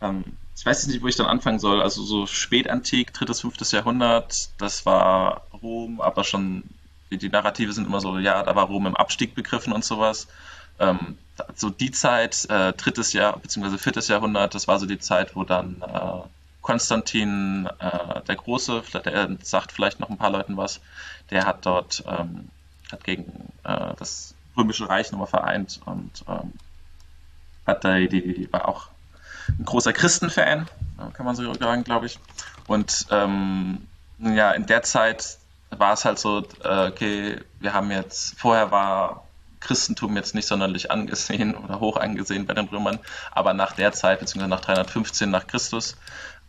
[0.00, 0.24] Ähm,
[0.56, 1.82] ich weiß jetzt nicht, wo ich dann anfangen soll.
[1.82, 6.62] Also so spätantik, drittes, fünftes Jahrhundert, das war Rom, aber schon
[7.10, 10.26] die, die Narrative sind immer so, ja, da war Rom im Abstieg begriffen und sowas.
[10.78, 11.18] Ähm,
[11.54, 13.78] so die Zeit, äh, drittes Jahr bzw.
[13.78, 16.28] viertes Jahrhundert, das war so die Zeit, wo dann äh,
[16.60, 20.80] Konstantin äh, der Große, der sagt vielleicht noch ein paar Leuten was,
[21.30, 22.48] der hat dort ähm,
[22.90, 26.52] hat gegen äh, das Römische Reich nochmal vereint und ähm,
[27.66, 28.88] hat da die, war auch
[29.48, 32.18] ein großer Christenfan, äh, kann man so sagen, glaube ich.
[32.66, 33.86] Und ähm,
[34.18, 35.38] ja, in der Zeit
[35.70, 39.26] war es halt so, äh, okay, wir haben jetzt, vorher war
[39.60, 42.98] Christentum jetzt nicht sonderlich angesehen oder hoch angesehen bei den Römern,
[43.32, 45.96] aber nach der Zeit, beziehungsweise nach 315 nach Christus,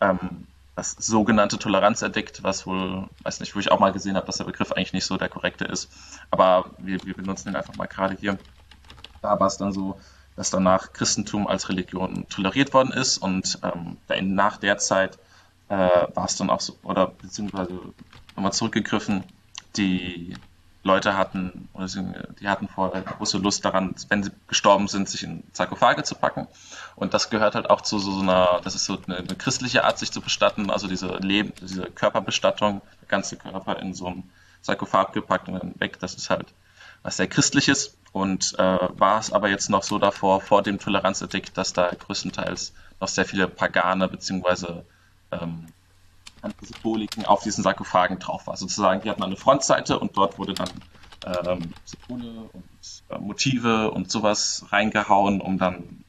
[0.00, 4.36] ähm, das sogenannte Toleranzedikt, was wohl, weiß nicht, wo ich auch mal gesehen habe, dass
[4.36, 5.90] der Begriff eigentlich nicht so der korrekte ist,
[6.30, 8.38] aber wir, wir benutzen ihn einfach mal gerade hier.
[9.20, 9.98] Da war es dann so,
[10.36, 15.18] dass danach Christentum als Religion toleriert worden ist und ähm, nach der Zeit
[15.68, 15.74] äh,
[16.14, 17.80] war es dann auch so, oder beziehungsweise
[18.38, 19.24] nochmal zurückgegriffen,
[19.76, 20.34] die
[20.84, 21.86] Leute hatten, oder
[22.40, 26.46] die hatten vorher große Lust daran, wenn sie gestorben sind, sich in Sarkophage zu packen.
[26.94, 29.98] Und das gehört halt auch zu so einer, das ist so eine, eine christliche Art,
[29.98, 34.30] sich zu bestatten, also diese Leben, diese Körperbestattung, der ganze Körper in so einen
[34.62, 36.46] Sarkophag gepackt und dann weg, das ist halt
[37.02, 37.96] was sehr Christliches.
[38.12, 42.72] und äh, war es aber jetzt noch so davor, vor dem Toleranzedikt, dass da größtenteils
[43.00, 44.82] noch sehr viele Pagane bzw.
[45.32, 45.66] Ähm,
[46.42, 48.56] andere Symboliken auf diesen Sarkophagen drauf war.
[48.56, 50.70] Sozusagen, die hatten eine Frontseite und dort wurde dann
[51.24, 52.64] ähm, Symbole und
[53.10, 56.04] äh, Motive und sowas reingehauen, um dann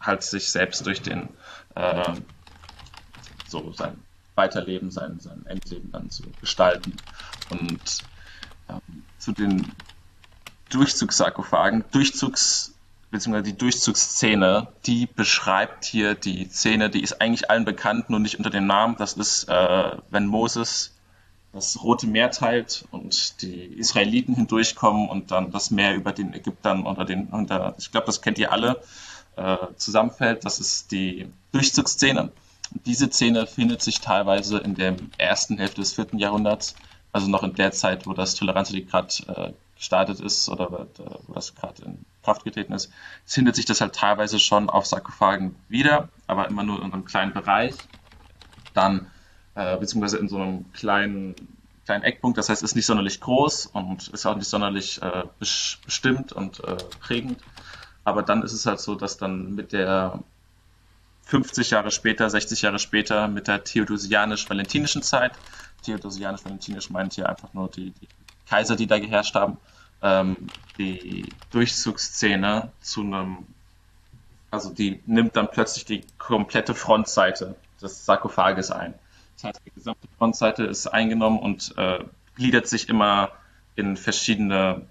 [0.00, 1.28] halt sich selbst durch den
[1.74, 2.14] äh,
[3.46, 3.98] so sein
[4.34, 6.96] Weiterleben, sein, sein Endleben dann zu gestalten.
[7.50, 7.98] Und
[8.68, 9.72] ähm, zu den
[10.70, 12.74] Durchzugssarkophagen, Durchzugs
[13.10, 18.36] beziehungsweise die Durchzugsszene, die beschreibt hier die Szene, die ist eigentlich allen bekannt, nur nicht
[18.36, 18.96] unter dem Namen.
[18.98, 20.94] Das ist, äh, wenn Moses
[21.52, 26.86] das Rote Meer teilt und die Israeliten hindurchkommen und dann das Meer über den Ägyptern
[26.86, 28.80] unter den, unter, ich glaube, das kennt ihr alle,
[29.36, 30.44] äh, zusammenfällt.
[30.44, 32.30] Das ist die Durchzugsszene.
[32.72, 36.76] Und diese Szene findet sich teilweise in der ersten Hälfte des vierten Jahrhunderts,
[37.12, 40.86] also noch in der Zeit, wo das Toleranzedikt gerade äh, gestartet ist oder
[41.26, 42.92] wo das gerade in Kraft getreten ist,
[43.24, 47.32] findet sich das halt teilweise schon auf Sarkophagen wieder, aber immer nur in einem kleinen
[47.32, 47.74] Bereich.
[48.74, 49.06] Dann,
[49.54, 51.34] äh, beziehungsweise in so einem kleinen,
[51.86, 56.32] kleinen Eckpunkt, das heißt, ist nicht sonderlich groß und ist auch nicht sonderlich äh, bestimmt
[56.32, 57.40] und äh, prägend.
[58.04, 60.20] Aber dann ist es halt so, dass dann mit der
[61.24, 65.32] 50 Jahre später, 60 Jahre später, mit der theodosianisch-valentinischen Zeit,
[65.84, 68.08] theodosianisch-valentinisch meint hier einfach nur die, die
[68.48, 69.58] Kaiser, die da geherrscht haben,
[70.02, 70.36] ähm,
[70.78, 73.38] die Durchzugsszene zu einem,
[74.50, 78.94] also die nimmt dann plötzlich die komplette Frontseite des Sarkophages ein.
[79.36, 82.04] Das heißt, die gesamte Frontseite ist eingenommen und äh,
[82.36, 83.30] gliedert sich immer
[83.76, 84.86] in verschiedene,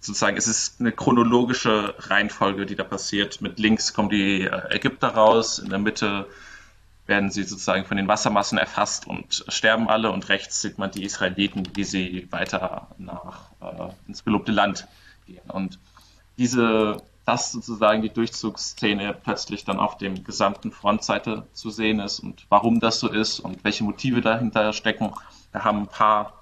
[0.00, 3.42] sozusagen, es ist eine chronologische Reihenfolge, die da passiert.
[3.42, 6.26] Mit links kommen die äh, Ägypter raus, in der Mitte
[7.10, 11.04] werden sie sozusagen von den Wassermassen erfasst und sterben alle und rechts sieht man die
[11.04, 14.86] Israeliten, wie sie weiter nach äh, ins gelobte Land
[15.26, 15.50] gehen.
[15.50, 15.78] Und
[16.38, 22.46] diese, dass sozusagen die Durchzugsszene plötzlich dann auf dem gesamten Frontseite zu sehen ist und
[22.48, 25.12] warum das so ist und welche Motive dahinter stecken,
[25.52, 26.32] da haben ein paar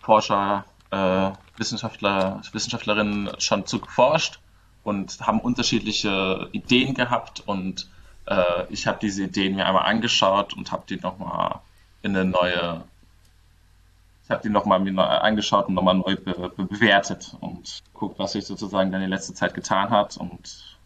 [0.00, 4.38] Forscher, äh, Wissenschaftler, Wissenschaftlerinnen schon zu geforscht
[4.84, 7.90] und haben unterschiedliche Ideen gehabt und
[8.26, 11.60] äh, ich habe diese Ideen mir einmal angeschaut und habe die nochmal
[12.02, 12.84] in eine neue,
[14.24, 18.18] ich habe die nochmal mir neu angeschaut und nochmal neu be be bewertet und guckt,
[18.18, 20.78] was sich sozusagen dann in letzter Zeit getan hat und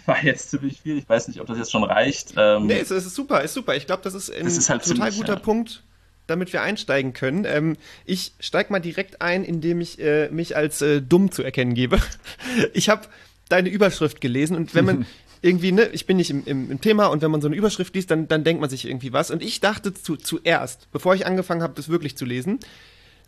[0.06, 0.98] war jetzt ziemlich viel.
[0.98, 2.34] Ich weiß nicht, ob das jetzt schon reicht.
[2.36, 3.76] Ähm, nee, es ist super, ist super.
[3.76, 5.38] Ich glaube, das ist ein ist halt total ziemlich, guter ja.
[5.38, 5.82] Punkt,
[6.26, 7.44] damit wir einsteigen können.
[7.44, 11.74] Ähm, ich steige mal direkt ein, indem ich äh, mich als äh, dumm zu erkennen
[11.74, 11.98] gebe.
[12.72, 13.06] Ich habe
[13.50, 15.06] deine Überschrift gelesen und wenn man
[15.42, 17.94] irgendwie, ne, ich bin nicht im, im, im, Thema und wenn man so eine Überschrift
[17.94, 19.30] liest, dann, dann denkt man sich irgendwie was.
[19.30, 22.58] Und ich dachte zu, zuerst, bevor ich angefangen habe, das wirklich zu lesen,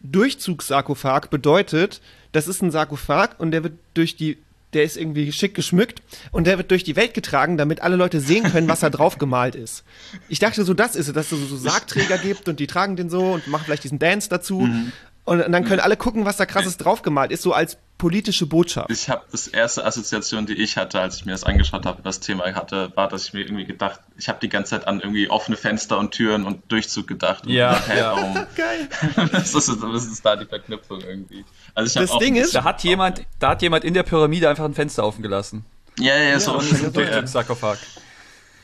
[0.02, 2.00] Durchzugssarkophag bedeutet,
[2.32, 4.38] das ist ein Sarkophag und der wird durch die
[4.72, 8.20] der ist irgendwie schick geschmückt und der wird durch die Welt getragen, damit alle Leute
[8.20, 9.84] sehen können, was da drauf gemalt ist.
[10.28, 13.10] Ich dachte so, das ist es, dass es so Sargträger gibt und die tragen den
[13.10, 14.60] so und machen vielleicht diesen Dance dazu.
[14.60, 14.92] Mhm.
[15.24, 18.90] Und dann können alle gucken, was da krasses draufgemalt ist, so als politische Botschaft.
[18.90, 22.18] Ich habe das erste Assoziation, die ich hatte, als ich mir das angeschaut habe, das
[22.18, 25.30] Thema hatte, war, dass ich mir irgendwie gedacht, ich habe die ganze Zeit an irgendwie
[25.30, 27.44] offene Fenster und Türen und Durchzug gedacht.
[27.46, 28.16] Und Ja, hey, ja.
[28.16, 28.34] warum?
[28.56, 28.88] Geil.
[29.30, 31.44] das, ist, das ist da die Verknüpfung irgendwie.
[31.76, 34.64] Also ich Das Ding ist- Da hat jemand, da hat jemand in der Pyramide einfach
[34.64, 35.64] ein Fenster offen gelassen.
[36.00, 36.60] Ja, ja, so.
[36.82, 36.88] Ja.
[36.90, 37.78] Durchzugssarkophag.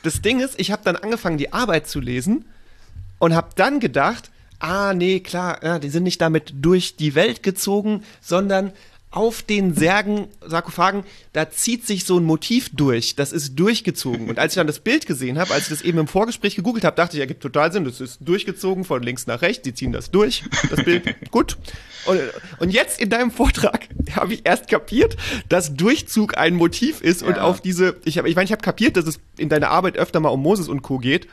[0.03, 2.45] Das Ding ist, ich habe dann angefangen, die Arbeit zu lesen
[3.21, 7.43] und habe dann gedacht, ah, nee, klar, ja, die sind nicht damit durch die Welt
[7.43, 8.73] gezogen, sondern
[9.11, 13.17] auf den Särgen, Sarkophagen, da zieht sich so ein Motiv durch.
[13.17, 14.29] Das ist durchgezogen.
[14.29, 16.85] Und als ich dann das Bild gesehen habe, als ich das eben im Vorgespräch gegoogelt
[16.85, 17.87] habe, dachte ich, ja, gibt total Sinn.
[17.87, 19.63] Das ist durchgezogen von links nach rechts.
[19.63, 20.45] Die ziehen das durch.
[20.69, 21.57] Das Bild, gut.
[22.05, 22.21] Und,
[22.59, 25.17] und jetzt in deinem Vortrag habe ich erst kapiert,
[25.49, 27.43] dass Durchzug ein Motiv ist und Ja.
[27.45, 30.21] auf diese, ich habe, ich meine, ich habe kapiert, dass es in deiner Arbeit öfter
[30.21, 30.99] mal um Moses und Co.
[30.99, 31.29] geht.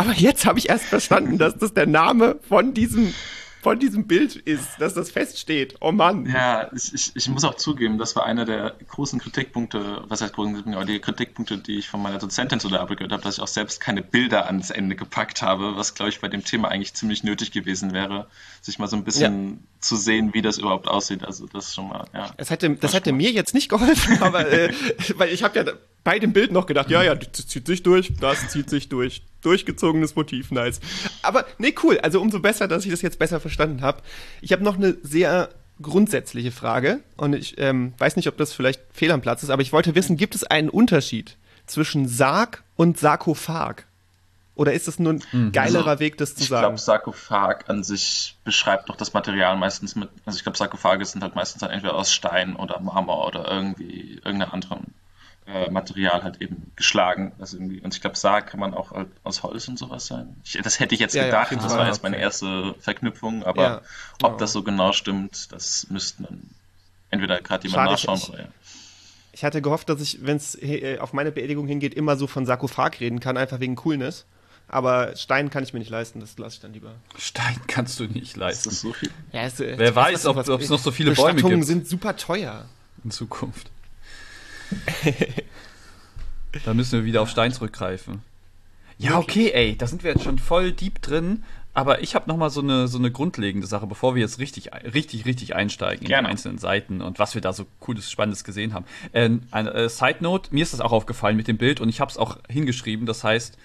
[0.00, 3.12] Aber jetzt habe ich erst verstanden, dass das der Name von diesem,
[3.60, 5.74] von diesem Bild ist, dass das feststeht.
[5.82, 6.24] Oh Mann.
[6.24, 10.32] Ja, ich, ich, ich muss auch zugeben, das war einer der großen Kritikpunkte, was heißt
[10.32, 13.36] großen Kritikpunkte, die Kritikpunkte, die ich von meiner Dozentin zu der Arbeit gehört habe, dass
[13.36, 16.68] ich auch selbst keine Bilder ans Ende gepackt habe, was, glaube ich, bei dem Thema
[16.68, 18.26] eigentlich ziemlich nötig gewesen wäre,
[18.62, 21.26] sich mal so ein bisschen zu sehen, wie das überhaupt aussieht.
[21.26, 22.30] Also das ist schon mal, ja.
[22.38, 24.72] Das hätte, das hätte mir jetzt nicht geholfen, aber äh,
[25.16, 25.72] weil ich habe ja
[26.04, 29.22] bei dem Bild noch gedacht, ja, ja, das zieht sich durch, das zieht sich durch.
[29.42, 30.80] Durchgezogenes Motiv, nice.
[31.22, 31.98] Aber nee, cool.
[32.00, 34.02] Also umso besser, dass ich das jetzt besser verstanden habe.
[34.42, 35.48] Ich habe noch eine sehr
[35.80, 39.62] grundsätzliche Frage und ich ähm, weiß nicht, ob das vielleicht fehl am Platz ist, aber
[39.62, 41.36] ich wollte wissen, gibt es einen Unterschied
[41.66, 43.84] zwischen Sarg und Sarkophag?
[44.56, 45.52] Oder ist das nur ein Mhm.
[45.52, 46.62] geilerer Also, Weg, das zu Ich sagen?
[46.64, 50.10] glaube, Sarkophag an sich beschreibt doch das Material meistens mit.
[50.26, 54.20] Also ich glaube, Sarkophage sind halt meistens dann entweder aus Stein oder Marmor oder irgendwie
[54.22, 54.80] irgendeinem anderen
[55.52, 57.32] äh, Material halt eben geschlagen.
[57.38, 60.36] Also irgendwie, und ich glaube, Sarg kann man auch halt aus Holz und sowas sein.
[60.44, 63.42] Ich, das hätte ich jetzt Ja, ja, gedacht, jeden das war jetzt meine erste Verknüpfung,
[63.44, 63.80] aber Ja,
[64.22, 64.36] ob ja.
[64.38, 66.42] das so genau stimmt, das müssten dann
[67.10, 68.48] entweder gerade jemand Schade, nachschauen ich- oder ja.
[69.32, 70.58] Ich hatte gehofft, dass ich, wenn es
[71.00, 74.24] auf meine Beerdigung hingeht, immer so von Sarkophag reden kann, einfach wegen Coolness.
[74.66, 76.94] Aber Stein kann ich mir nicht leisten, das lasse ich dann lieber.
[77.16, 79.10] Stein kannst du nicht Ist leisten das so viel?
[79.32, 81.66] Ja, es, äh, Wer weiß, ob- ob es noch so viele Bäume Bestattungen gibt.
[81.68, 82.66] sind super teuer.
[83.04, 83.70] in Zukunft.
[86.64, 88.22] da müssen wir wieder auf Stein zurückgreifen.
[88.98, 91.42] Ja, okay, ey, da sind wir jetzt schon voll deep drin.
[91.72, 94.70] Aber ich habe noch mal so eine, so eine grundlegende Sache, bevor wir jetzt richtig,
[94.92, 96.26] richtig, richtig einsteigen in Gerne.
[96.26, 98.86] die einzelnen Seiten und was wir da so cooles, spannendes gesehen haben.
[99.12, 102.10] Äh, eine Side Note: Mir ist das auch aufgefallen mit dem Bild und ich habe
[102.10, 103.06] es auch hingeschrieben.
[103.06, 103.56] Das heißt,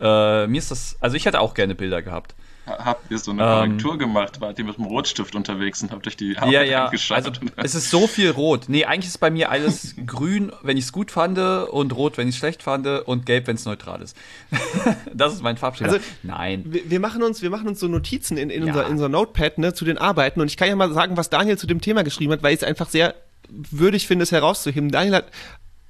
[0.00, 2.34] äh, mir ist das, also ich hätte auch gerne Bilder gehabt.
[2.66, 4.40] Ha- Habt ihr so eine Ähm, Korrektur gemacht?
[4.40, 7.16] Wart ihr mit dem Rotstift unterwegs und habt euch die Ja, ja, angeschaut?
[7.18, 8.64] also es ist so viel rot.
[8.68, 12.28] Nee, eigentlich ist bei mir alles grün, wenn ich es gut fand und rot, wenn
[12.28, 14.16] ich es schlecht fand und gelb, wenn es neutral ist.
[15.14, 15.92] das ist mein Farbschema.
[15.92, 16.62] Also, Nein.
[16.66, 18.68] Wir, wir, machen uns, wir machen uns so Notizen in, in, Ja.
[18.72, 20.40] unser, in unser Notepad ne, zu den Arbeiten.
[20.40, 22.60] Und ich kann ja mal sagen, was Daniel zu dem Thema geschrieben hat, weil ich
[22.62, 23.14] es einfach sehr
[23.50, 24.90] würdig finde, es herauszuheben.
[24.90, 25.26] Daniel hat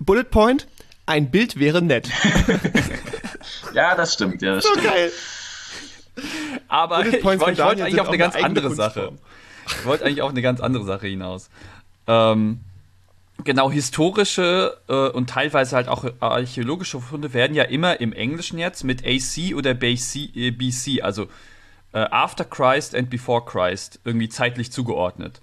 [0.01, 0.67] Bullet Point,
[1.07, 2.09] ein Bild wäre nett.
[3.75, 4.43] ja, das stimmt.
[4.43, 4.87] Ja, das So stimmt.
[4.87, 5.13] geil.
[6.69, 9.13] Aber ich, ich wollte eigentlich auf eine ganz eigene andere Sache.
[9.67, 11.51] Ich wollte eigentlich auf eine ganz andere Sache hinaus.
[12.07, 12.61] Ähm,
[13.43, 18.85] genau, historische äh, und teilweise halt auch archäologische Funde werden ja immer im Englischen jetzt
[18.85, 21.29] mit AC oder BC, äh, BC also
[21.93, 25.41] äh, After Christ and Before Christ, irgendwie zeitlich zugeordnet.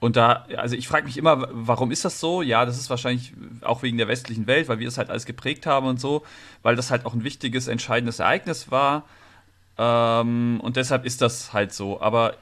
[0.00, 2.42] Und da, also ich frage mich immer, warum ist das so?
[2.42, 5.64] Ja, das ist wahrscheinlich auch wegen der westlichen Welt, weil wir es halt alles geprägt
[5.64, 6.24] haben und so,
[6.62, 9.04] weil das halt auch ein wichtiges, entscheidendes Ereignis war.
[9.78, 12.00] Ähm, und deshalb ist das halt so.
[12.00, 12.36] Aber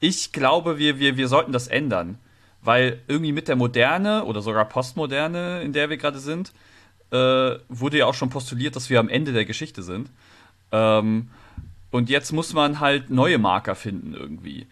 [0.00, 2.18] ich glaube, wir, wir, wir sollten das ändern.
[2.62, 6.52] Weil irgendwie mit der Moderne oder sogar Postmoderne, in der wir gerade sind,
[7.10, 10.10] äh, wurde ja auch schon postuliert, dass wir am Ende der Geschichte sind.
[10.72, 11.30] Ähm,
[11.90, 14.66] und jetzt muss man halt neue Marker finden irgendwie.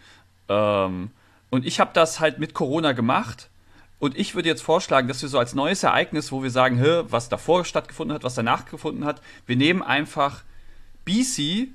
[0.47, 1.09] Ähm,
[1.49, 3.49] und ich habe das halt mit Corona gemacht.
[3.97, 7.27] Und ich würde jetzt vorschlagen, dass wir so als neues Ereignis, wo wir sagen, was
[7.27, 10.43] davor stattgefunden hat, was danach gefunden hat, wir nehmen einfach
[11.09, 11.69] BC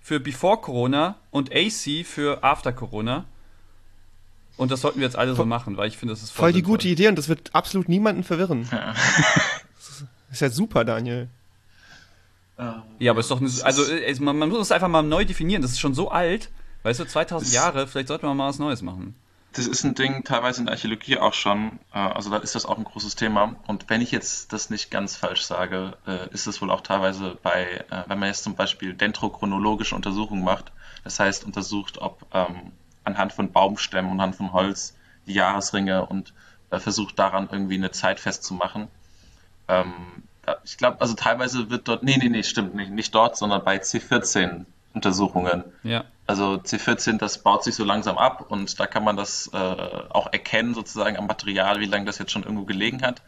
[0.00, 3.24] für Before Corona und AC für After Corona.
[4.56, 6.58] Und das sollten wir jetzt alle so machen, weil ich finde, das ist Voll die
[6.58, 6.76] sinnvoll.
[6.76, 8.68] gute Idee und das wird absolut niemanden verwirren.
[8.72, 8.94] Ja.
[8.94, 11.28] Das ist ja super, Daniel.
[12.98, 15.60] Ja, aber ist doch, eine, also es- man, man muss es einfach mal neu definieren.
[15.62, 16.48] Das ist schon so alt,
[16.84, 17.86] weißt du, 2000 Das- Jahre.
[17.86, 19.14] Vielleicht sollten wir mal was Neues machen.
[19.56, 21.78] Das ist ein Ding teilweise in der Archäologie auch schon.
[21.94, 23.56] äh, Also da ist das auch ein großes Thema.
[23.66, 27.38] Und wenn ich jetzt das nicht ganz falsch sage, äh, ist es wohl auch teilweise
[27.42, 30.72] bei, äh, wenn man jetzt zum Beispiel dendrochronologische Untersuchungen macht,
[31.04, 32.72] das heißt untersucht, ob ähm,
[33.04, 34.94] anhand von Baumstämmen und anhand von Holz
[35.26, 36.34] die Jahresringe und
[36.70, 38.88] versucht daran irgendwie eine Zeit festzumachen.
[39.68, 39.92] Ähm,
[40.64, 43.78] ich glaube, also teilweise wird dort, nee, nee, nee, stimmt nicht, nicht dort, sondern bei
[43.78, 45.64] C14 Untersuchungen.
[45.82, 46.04] Ja.
[46.26, 50.32] Also C14, das baut sich so langsam ab und da kann man das äh, auch
[50.32, 53.22] erkennen, sozusagen am Material, wie lange das jetzt schon irgendwo gelegen hat.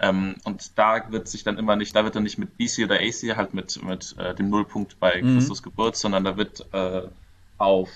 [0.00, 2.96] Ähm, und da wird sich dann immer nicht, da wird dann nicht mit BC oder
[2.96, 5.34] AC halt mit, mit äh, dem Nullpunkt bei Mhm.
[5.34, 7.02] Christus Geburt, sondern da wird äh,
[7.58, 7.88] auf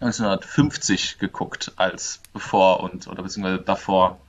[0.00, 4.20] 1950 geguckt als bevor und oder beziehungsweise davor.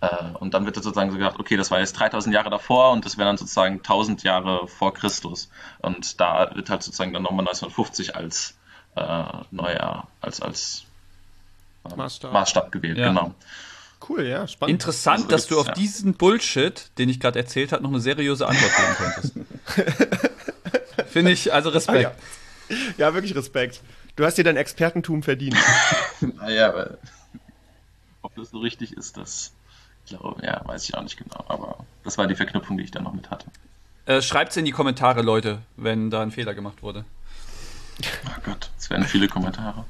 [0.00, 3.04] Äh, und dann wird sozusagen so gedacht, okay, das war jetzt 3000 Jahre davor und
[3.04, 5.50] das wäre dann sozusagen 1000 Jahre vor Christus.
[5.80, 8.56] Und da wird halt sozusagen dann nochmal 1950 als
[9.00, 10.84] äh, neuer, als, als
[11.90, 12.32] äh, Maßstab.
[12.32, 13.08] Maßstab gewählt, Ja.
[13.08, 13.34] genau.
[14.08, 14.72] Cool, ja, spannend.
[14.72, 15.74] Interessant, Also dass du auf ja.
[15.74, 20.20] diesen Bullshit, den ich gerade erzählt habe, noch eine seriöse Antwort geben könntest.
[21.08, 22.06] Finde ich, also Respekt.
[22.06, 23.82] Ah, Ja, wirklich Respekt.
[24.16, 25.56] Du hast dir dein Expertentum verdient.
[26.20, 26.98] Naja, aber
[28.22, 29.52] ob das so richtig ist, das
[30.06, 31.44] glaube, ja, weiß ich auch nicht genau.
[31.48, 33.46] Aber das war die Verknüpfung, die ich da noch mit hatte.
[34.06, 37.04] Äh, Schreibt's in die Kommentare, Leute, wenn da ein Fehler gemacht wurde.
[38.26, 39.84] Oh Gott, es werden viele Kommentare.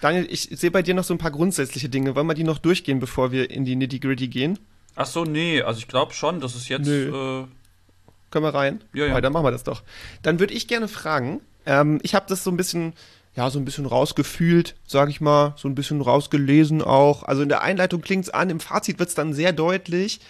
[0.00, 2.14] Daniel, ich sehe bei dir noch so ein paar grundsätzliche Dinge.
[2.14, 4.58] Wollen wir die noch durchgehen, bevor wir in die Nitty-Gritty gehen?
[4.96, 6.86] Ach so, nee, also ich glaube schon, dass es jetzt.
[6.86, 7.42] Nö.
[7.42, 7.46] Äh,
[8.30, 8.82] Können wir rein?
[8.94, 9.16] Ja, ja.
[9.16, 9.82] Oh, dann machen wir das doch.
[10.22, 12.94] Dann würde ich gerne fragen, ähm, ich habe das so ein bisschen,
[13.36, 17.22] ja, so ein bisschen rausgefühlt, sage ich mal, so ein bisschen rausgelesen auch.
[17.24, 20.20] Also in der Einleitung klingt es an, im Fazit wird es dann sehr deutlich.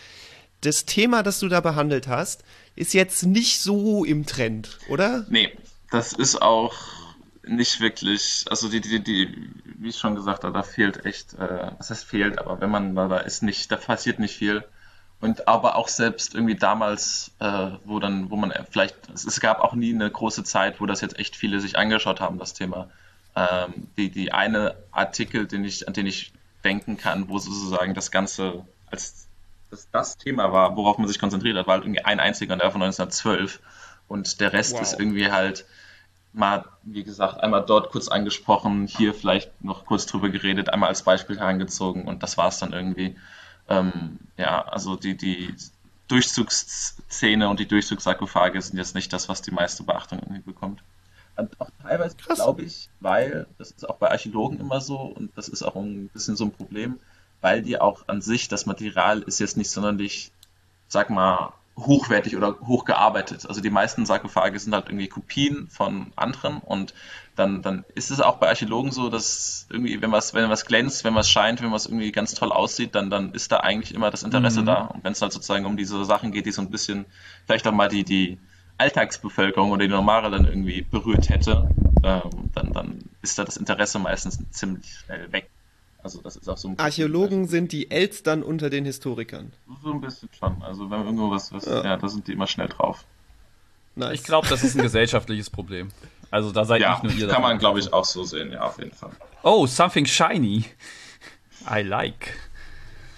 [0.62, 2.44] Das Thema, das du da behandelt hast,
[2.76, 5.26] ist jetzt nicht so im Trend, oder?
[5.28, 5.56] Nee,
[5.90, 6.74] das ist auch
[7.42, 11.70] nicht wirklich, also die, die, die, wie ich schon gesagt habe, da fehlt echt, äh,
[11.78, 14.64] heißt fehlt, aber wenn man, da, ist nicht, da passiert nicht viel.
[15.20, 19.60] Und aber auch selbst irgendwie damals, äh, wo dann, wo man vielleicht, es, es, gab
[19.60, 22.88] auch nie eine große Zeit, wo das jetzt echt viele sich angeschaut haben, das Thema.
[23.36, 26.32] Ähm, die, die eine Artikel, den ich, an den ich
[26.64, 29.26] denken kann, wo sozusagen das Ganze als
[29.70, 32.62] das, das Thema war, worauf man sich konzentriert hat, war halt irgendwie ein einziger und
[32.62, 33.60] der von 1912.
[34.08, 34.82] Und der Rest wow.
[34.82, 35.64] ist irgendwie halt
[36.32, 41.02] mal, wie gesagt, einmal dort kurz angesprochen, hier vielleicht noch kurz drüber geredet, einmal als
[41.02, 43.16] Beispiel herangezogen und das war es dann irgendwie.
[43.68, 45.54] Ähm, ja, also die, die
[46.08, 50.82] Durchzugsszene und die Durchzugssarkophage sind jetzt nicht das, was die meiste Beachtung irgendwie bekommt.
[51.36, 55.48] Und auch teilweise glaube ich, weil, das ist auch bei Archäologen immer so und das
[55.48, 56.98] ist auch ein bisschen so ein Problem,
[57.40, 60.32] weil die auch an sich, das Material ist jetzt nicht sonderlich,
[60.88, 63.46] sag mal, hochwertig oder hochgearbeitet.
[63.46, 66.94] Also die meisten Sarkophage sind halt irgendwie Kopien von anderen und
[67.36, 71.04] dann, dann ist es auch bei Archäologen so, dass irgendwie, wenn was, wenn was glänzt,
[71.04, 74.10] wenn was scheint, wenn was irgendwie ganz toll aussieht, dann, dann ist da eigentlich immer
[74.10, 74.66] das Interesse mhm.
[74.66, 74.74] da.
[74.82, 77.06] Und wenn es halt sozusagen um diese Sachen geht, die so ein bisschen
[77.46, 78.38] vielleicht auch mal die, die
[78.76, 81.70] Alltagsbevölkerung oder die Normale dann irgendwie berührt hätte,
[82.02, 85.50] ähm, dann, dann ist da das Interesse meistens ziemlich schnell weg.
[86.02, 89.52] Also das ist auch so ein Archäologen sind die Elstern unter den Historikern.
[89.82, 90.62] So ein bisschen schon.
[90.62, 91.84] Also wenn irgendwo was, was ja.
[91.84, 93.04] ja, da sind die immer schnell drauf.
[93.96, 94.14] Nice.
[94.14, 95.88] Ich glaube, das ist ein gesellschaftliches Problem.
[96.30, 97.28] Also da seid ja, nicht nur ihr.
[97.28, 99.10] Kann man, glaube ich, auch so sehen, ja, auf jeden Fall.
[99.42, 100.64] Oh, something shiny.
[101.68, 102.34] I like.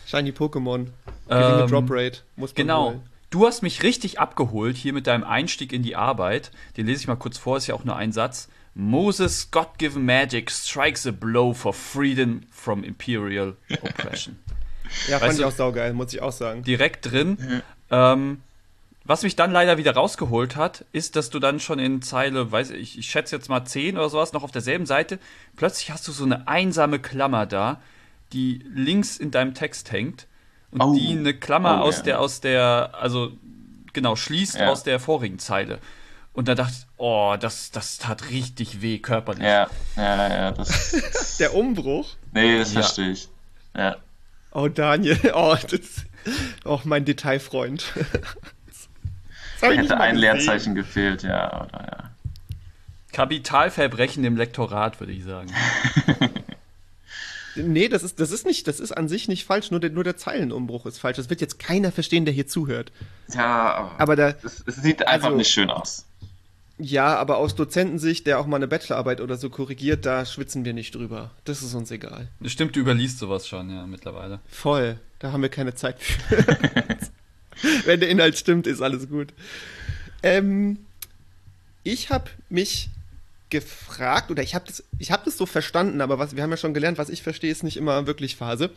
[0.07, 0.89] Shiny Pokémon.
[1.29, 2.21] Geringe ähm, Drop Rate.
[2.37, 2.87] Muss man genau.
[2.87, 3.03] Holen.
[3.31, 6.51] Du hast mich richtig abgeholt hier mit deinem Einstieg in die Arbeit.
[6.77, 8.49] Den lese ich mal kurz vor, ist ja auch nur ein Satz.
[8.75, 14.39] Moses' God-given magic strikes a blow for freedom from imperial oppression.
[15.09, 16.63] ja, weißt fand ich auch saugeil, muss ich auch sagen.
[16.63, 17.37] Direkt drin.
[17.39, 17.63] Mhm.
[17.91, 18.43] Ähm,
[19.05, 22.71] was mich dann leider wieder rausgeholt hat, ist, dass du dann schon in Zeile, weiß
[22.71, 25.19] ich, ich schätze jetzt mal 10 oder sowas, noch auf derselben Seite,
[25.57, 27.81] plötzlich hast du so eine einsame Klammer da,
[28.33, 30.27] die links in deinem Text hängt
[30.71, 30.95] und oh.
[30.95, 32.03] die eine Klammer oh, aus ja.
[32.05, 33.33] der, aus der, also
[33.93, 34.69] genau, schließt ja.
[34.69, 35.79] aus der vorigen Zeile.
[36.35, 39.45] Und da dachte ich, oh, das, das tat richtig weh körperlich.
[39.45, 40.51] Ja, ja, ja.
[40.51, 42.09] Das, Der Umbruch?
[42.33, 42.81] Nee, das ja.
[42.81, 43.29] verstehe ich.
[43.77, 43.97] Ja.
[44.53, 46.07] Oh, Daniel, oh, das,
[46.65, 47.85] oh mein Detailfreund.
[49.61, 52.11] Hätte ein Leerzeichen gefehlt, ja, oder ja.
[53.13, 55.53] Kapitalverbrechen im Lektorat, würde ich sagen.
[57.55, 60.05] Nee, das ist, das ist nicht, das ist an sich nicht falsch, nur der, nur
[60.05, 61.19] der Zeilenumbruch ist falsch.
[61.19, 62.93] Das wird jetzt keiner verstehen, der hier zuhört.
[63.33, 66.07] Ja, aber da, es, es sieht einfach also, nicht schön aus.
[66.85, 70.73] Ja, aber aus Dozentensicht, der auch mal eine Bachelorarbeit oder so korrigiert, da schwitzen wir
[70.73, 71.31] nicht drüber.
[71.45, 72.27] Das ist uns egal.
[72.45, 74.41] Stimmt, du überliest sowas schon, ja, mittlerweile.
[74.49, 74.99] Voll.
[75.21, 76.45] Da haben wir keine Zeit für.
[77.87, 79.33] Wenn der Inhalt stimmt, ist alles gut.
[80.25, 80.79] Ähm,
[81.85, 82.91] ich habe mich
[83.49, 86.75] gefragt, oder ich habe das, hab das so verstanden, aber was, wir haben ja schon
[86.75, 88.71] gelernt, was ich verstehe, ist nicht immer wirklich Phase.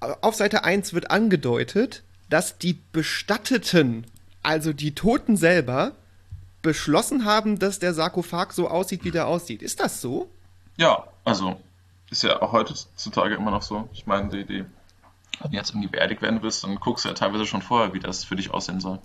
[0.00, 4.06] Auf Seite 1 wird angedeutet, dass die Bestatteten,
[4.42, 5.94] also die Toten selber,
[6.66, 9.62] beschlossen haben, dass der Sarkophag so aussieht, wie der aussieht.
[9.62, 10.28] Ist das so?
[10.76, 11.58] Ja, also
[12.10, 13.88] ist ja auch heutzutage immer noch so.
[13.92, 14.64] Ich meine, die, die,
[15.40, 18.00] wenn du jetzt irgendwie beerdigt werden willst, dann guckst du ja teilweise schon vorher, wie
[18.00, 18.98] das für dich aussehen soll.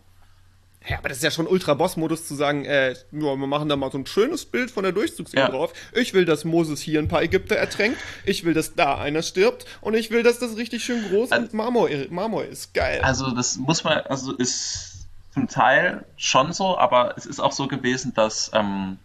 [0.88, 3.91] Ja, aber das ist ja schon Ultra-Boss-Modus zu sagen, äh, ja, wir machen da mal
[3.91, 5.49] so ein schönes Bild von der Durchzugsinsel ja.
[5.49, 5.74] drauf.
[5.93, 7.99] Ich will, dass Moses hier ein paar Ägypter ertränkt.
[8.26, 9.66] Ich will, dass da einer stirbt.
[9.82, 12.74] Und ich will, dass das richtig schön groß also, und Marmor, Marmor ist.
[12.74, 12.99] Geil.
[13.01, 14.90] Also, das muss man, also ist
[15.34, 18.99] zum Teil schon so, aber es ist auch so gewesen, dass ähm,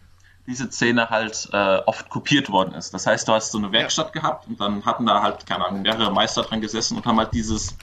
[0.47, 2.95] diese Szene halt äh, oft kopiert worden ist.
[2.95, 4.21] Das heißt, du hast so eine Werkstatt ja.
[4.21, 7.33] gehabt und dann hatten da halt, keine Ahnung, mehrere Meister dran gesessen und haben halt
[7.35, 7.77] dieses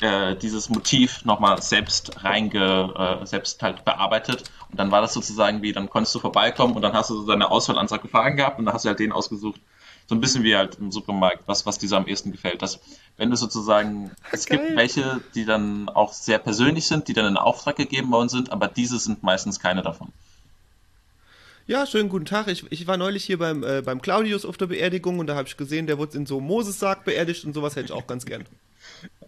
[0.00, 4.44] äh, dieses Motiv nochmal selbst reinge, äh, selbst halt bearbeitet.
[4.70, 7.26] Und dann war das sozusagen wie, dann konntest du vorbeikommen und dann hast du so
[7.26, 9.60] deine Auswahl an Sarkophagen gehabt und dann hast du halt den ausgesucht.
[10.10, 12.62] So ein bisschen wie halt im Supermarkt, was, was dir am ehesten gefällt.
[12.62, 12.80] Dass,
[13.16, 14.58] wenn du sozusagen, es Geil.
[14.58, 18.50] gibt welche, die dann auch sehr persönlich sind, die dann in Auftrag gegeben worden sind,
[18.50, 20.08] aber diese sind meistens keine davon.
[21.68, 22.48] Ja, schönen guten Tag.
[22.48, 25.46] Ich, ich war neulich hier beim, äh, beim Claudius auf der Beerdigung und da habe
[25.46, 28.44] ich gesehen, der wurde in so Moses-Sarg beerdigt und sowas hätte ich auch ganz gern.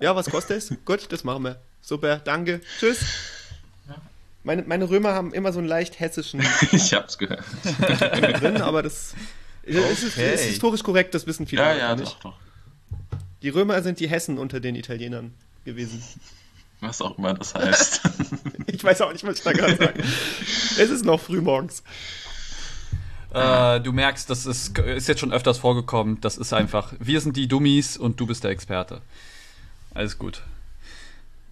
[0.01, 0.75] Ja, was kostet es?
[0.85, 1.61] Gut, das machen wir.
[1.81, 2.61] Super, danke.
[2.81, 3.05] Tschüss.
[4.43, 6.45] Meine, meine Römer haben immer so einen leicht hessischen.
[6.73, 7.45] ich hab's gehört.
[8.41, 9.15] drin, aber das
[9.63, 9.93] okay.
[9.93, 12.15] ist, ist, ist, historisch korrekt, das wissen viele ja, ja, nicht.
[12.17, 12.37] Doch, doch.
[13.43, 15.35] Die Römer sind die Hessen unter den Italienern
[15.65, 16.03] gewesen.
[16.81, 18.01] Was auch immer das heißt.
[18.67, 20.03] ich weiß auch nicht, was ich da gerade sage.
[20.03, 21.83] es ist noch früh morgens.
[23.33, 26.21] Äh, du merkst, das ist, ist jetzt schon öfters vorgekommen.
[26.21, 29.01] Das ist einfach, wir sind die Dummies und du bist der Experte.
[29.95, 30.43] Alles gut.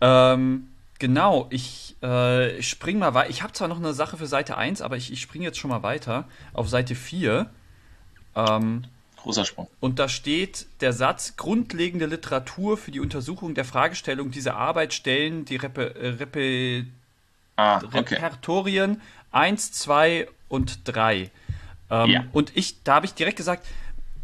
[0.01, 3.31] Ähm, genau, ich äh, spring mal weiter.
[3.31, 5.71] Ich habe zwar noch eine Sache für Seite 1, aber ich, ich springe jetzt schon
[5.71, 7.49] mal weiter auf Seite 4.
[8.35, 8.85] Ähm,
[9.17, 9.69] Großer Sprung.
[9.81, 15.45] Und da steht der Satz, grundlegende Literatur für die Untersuchung der Fragestellung dieser Arbeit stellen
[15.45, 16.87] die Repe, äh, Repe,
[17.57, 18.15] Ah, okay.
[18.15, 19.03] Repertorien
[19.33, 21.31] 1, 2 und 3.
[21.91, 22.25] Ähm, Ja.
[22.33, 23.67] Und ich, da habe ich direkt gesagt,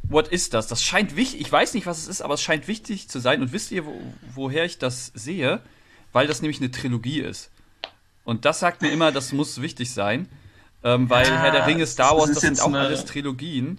[0.04, 0.66] what ist das?
[0.68, 3.42] Das scheint wichtig, ich weiß nicht, was es ist, aber es scheint wichtig zu sein.
[3.42, 4.00] Und wisst ihr, wo,
[4.34, 5.60] woher ich das sehe?
[6.14, 7.50] Weil das nämlich eine Trilogie ist.
[8.24, 10.28] Und das sagt mir immer, das muss wichtig sein.
[10.82, 13.04] Ähm, weil Ja, Herr der Ringe, Star das Wars, ist das sind auch eine- alles
[13.04, 13.78] Trilogien.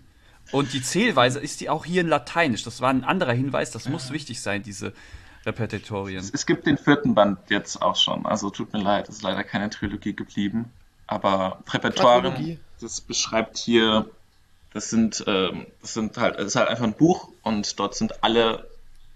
[0.52, 2.64] Und die Zählweise ist die auch hier in Lateinisch.
[2.64, 4.94] Das war ein anderer Hinweis, das muss wichtig sein, diese
[5.46, 6.30] Repetitorien.
[6.34, 8.26] Es gibt den vierten Band jetzt auch schon.
[8.26, 10.72] Also tut mir leid, es ist leider keine Trilogie geblieben.
[11.08, 12.60] Aber Repertoire, Quadrilogie.
[12.82, 14.10] das beschreibt hier,
[14.74, 18.24] das sind, ähm, das sind halt, es ist halt einfach ein Buch und dort sind
[18.24, 18.68] alle,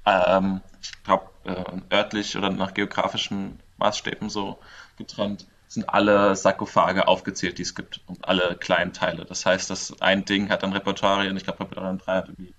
[0.05, 4.57] ähm, ich glaube, äh, örtlich oder nach geografischen Maßstäben so
[4.97, 9.23] getrennt, sind alle Sarkophage aufgezählt, die es gibt und alle kleinen Teile.
[9.23, 12.53] Das heißt, das ein Ding hat dann Repertorien, ich glaube, Repertorien 3 hat irgendwie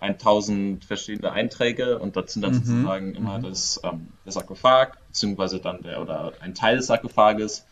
[0.00, 5.84] 1000 verschiedene Einträge und dort sind dann sozusagen immer das, ähm, der Sarkophag, beziehungsweise dann
[5.84, 7.64] der oder ein Teil des Sarkophages,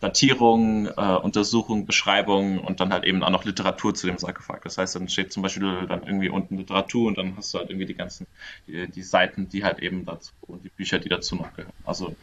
[0.00, 4.60] Datierung, äh, Untersuchung, Beschreibung und dann halt eben auch noch Literatur zu dem Sarkophag.
[4.64, 7.70] Das heißt, dann steht zum Beispiel dann irgendwie unten Literatur und dann hast du halt
[7.70, 8.26] irgendwie die ganzen,
[8.66, 11.72] die, die Seiten, die halt eben dazu und die Bücher, die dazu noch gehören.
[11.86, 12.14] Also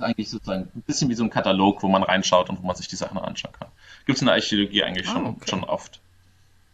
[0.00, 2.76] ist eigentlich sozusagen ein bisschen wie so ein Katalog, wo man reinschaut und wo man
[2.76, 3.68] sich die Sachen anschauen kann.
[4.06, 5.50] Gibt es in der Archäologie eigentlich Ah, schon, okay.
[5.50, 6.00] schon oft.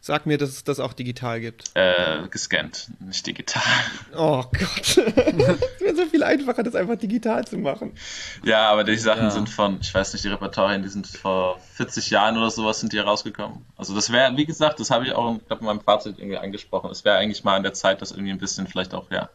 [0.01, 1.65] Sag mir, dass es das auch digital gibt.
[1.75, 3.63] Äh, gescannt, nicht digital.
[4.17, 4.81] Oh Gott.
[4.81, 7.93] es wäre so viel einfacher, das einfach digital zu machen.
[8.45, 9.31] Ja, aber die Sachen Ja.
[9.31, 12.93] sind von, ich weiß nicht, die Repertorien, die sind vor 40 Jahren oder sowas sind
[12.93, 13.65] die herausgekommen.
[13.77, 16.39] Also das wäre, wie gesagt, das habe ich auch, ich glaube, in meinem Fazit irgendwie
[16.39, 16.89] angesprochen.
[16.93, 19.29] Es wäre eigentlich mal an der Zeit, das irgendwie ein bisschen vielleicht auch, ja,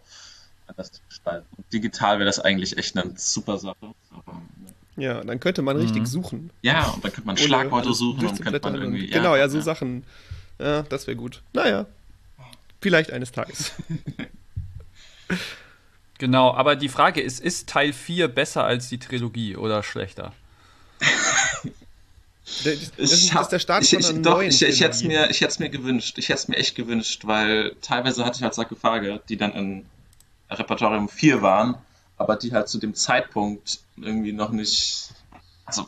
[0.72, 1.48] anders zu gestalten.
[1.58, 3.94] Und digital wäre das eigentlich echt eine super Sache.
[4.12, 4.74] Aber, ne.
[5.04, 6.52] Ja, dann könnte man richtig suchen.
[6.62, 9.62] ja, und dann könnte man Schlagworte suchen und könnte man irgendwie, und, Genau, ja, so
[9.62, 10.04] Sachen.
[10.60, 11.42] Ja, das wäre gut.
[11.54, 11.86] Naja.
[12.82, 13.72] Vielleicht eines Tages.
[16.22, 20.34] Genau, aber die Frage ist, ist Teil 4 besser als die Trilogie oder schlechter?
[21.00, 21.64] Das,
[22.64, 25.00] das, das ist der Start ich, von ich, einer doch, neuen ich, ich hätte es
[25.00, 25.18] Trilogie.
[25.18, 26.20] mir, ich hätte es mir gewünscht.
[26.20, 29.86] Ich hätte es mir echt gewünscht, weil teilweise hatte ich halt Sarkophage, die dann in
[30.52, 31.78] Repertorium 4 waren,
[32.18, 35.14] aber die halt zu dem Zeitpunkt irgendwie noch nicht.
[35.66, 35.88] Also,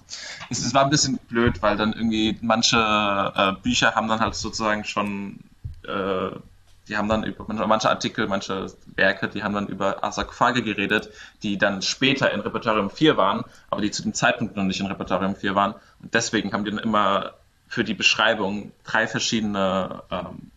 [0.50, 4.36] es, es war ein bisschen blöd, weil dann irgendwie manche äh, Bücher haben dann halt
[4.36, 5.40] sozusagen schon,
[5.86, 6.32] äh,
[6.88, 11.10] die haben dann über manche Artikel, manche Werke, die haben dann über Sarkophage geredet,
[11.42, 14.88] die dann später in Repertorium 4 waren, aber die zu dem Zeitpunkt noch nicht in
[14.88, 15.76] Repertorium 4 waren.
[16.02, 17.34] Und deswegen haben die dann immer
[17.68, 20.52] für die Beschreibung drei verschiedene ähm,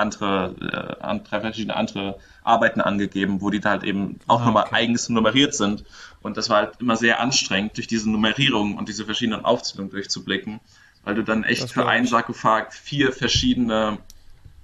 [0.00, 4.46] andere, äh, an- drei verschiedene andere Arbeiten angegeben, wo die da halt eben auch Ah,
[4.46, 4.74] nochmal okay.
[4.76, 5.84] eigens nummeriert sind.
[6.22, 10.60] Und das war halt immer sehr anstrengend, durch diese Nummerierung und diese verschiedenen Aufzählungen durchzublicken,
[11.04, 12.06] weil du dann echt Das für einen.
[12.06, 13.98] Sarkophag vier verschiedene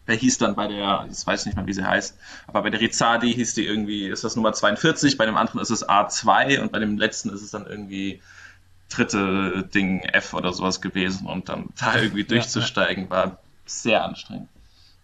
[0.08, 2.16] Wer hieß dann bei der, ich weiß nicht mal, wie sie heißt,
[2.46, 5.70] aber bei der Rizadi hieß die irgendwie, ist das Nummer 42, bei dem anderen ist
[5.70, 8.22] es A2 und bei dem letzten ist es dann irgendwie
[8.88, 14.48] dritte Ding F oder sowas gewesen und dann da irgendwie durchzusteigen war sehr anstrengend.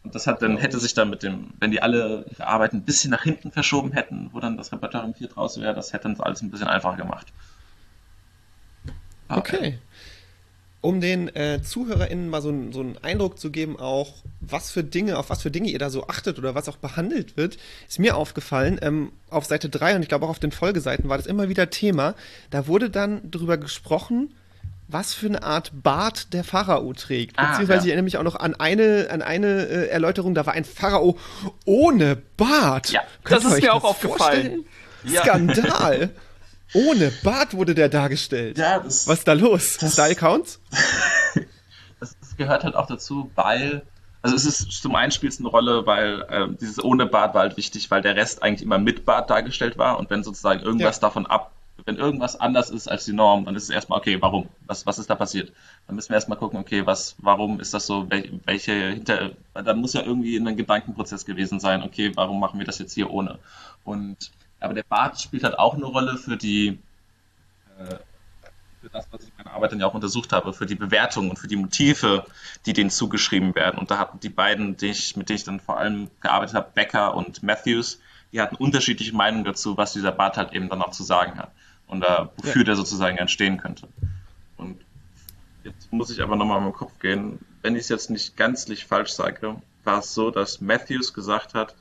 [0.05, 2.83] Und das hat dann, hätte sich dann mit dem, wenn die alle ihre Arbeiten ein
[2.83, 6.21] bisschen nach hinten verschoben hätten, wo dann das Repertoire 4 draus wäre, das hätte uns
[6.21, 7.27] alles ein bisschen einfacher gemacht.
[9.29, 9.79] Aber, Okay.
[10.85, 14.83] Um den äh, ZuhörerInnen mal so, einen- so einen Eindruck zu geben, auch was für
[14.83, 17.57] Dinge, auf was für Dinge ihr da so achtet oder was auch behandelt wird,
[17.89, 21.19] ist mir aufgefallen, ähm, auf Seite 3 und ich glaube auch auf den Folgeseiten war
[21.19, 22.17] das immer wieder Thema.
[22.51, 24.35] Da wurde dann drüber gesprochen,
[24.93, 27.39] was für eine Art Bart der Pharao trägt.
[27.39, 27.85] Ah, Beziehungsweise ja.
[27.85, 31.17] ich erinnere mich auch noch an eine, an eine äh, Erläuterung, da war ein Pharao
[31.65, 32.91] ohne Bart.
[32.91, 34.65] Ja, Könnt das ist mir auch aufgefallen.
[35.05, 35.23] Ja.
[35.23, 36.11] Skandal.
[36.75, 38.57] Ohne Bart wurde der dargestellt.
[38.57, 39.77] Ja, das, Was ist da los?
[39.79, 40.59] Das- Style Counts?
[42.01, 43.83] das, das gehört halt auch dazu, weil,
[44.23, 47.43] also es ist zum einen spielt es eine Rolle, weil ähm, dieses ohne Bart war
[47.43, 50.97] halt wichtig, weil der Rest eigentlich immer mit Bart dargestellt war und wenn sozusagen irgendwas
[50.97, 51.01] Ja.
[51.09, 51.52] davon ab,
[51.85, 54.49] wenn irgendwas anders ist als die Norm, dann ist es erstmal, okay, warum?
[54.67, 55.53] Was, was ist da passiert?
[55.87, 59.75] Dann müssen wir erstmal gucken, okay, was, warum ist das so, wel, welche hinter, da
[59.75, 63.39] muss ja irgendwie ein Gedankenprozess gewesen sein, okay, warum machen wir das jetzt hier ohne?
[63.85, 66.79] Und, aber der Bart spielt halt auch eine Rolle für die,
[67.79, 67.97] äh,
[68.81, 71.31] für das, was ich in meiner Arbeit dann ja auch untersucht habe, für die Bewertung
[71.31, 72.27] und für die Motive,
[72.67, 73.79] die denen zugeschrieben werden.
[73.79, 76.71] Und da hatten die beiden, die ich, mit denen ich dann vor allem gearbeitet habe,
[76.75, 78.01] Becker und Matthews,
[78.33, 81.53] die hatten unterschiedliche Meinungen dazu, was dieser Bart halt eben dann auch zu sagen hat.
[81.93, 83.87] Und äh, wofür der sozusagen entstehen könnte.
[84.57, 84.81] Und
[85.63, 87.39] jetzt muss ich aber nochmal in meinen Kopf gehen.
[87.61, 91.75] Wenn ich es jetzt nicht ganzlich falsch sage, war es so, dass Matthews gesagt hat,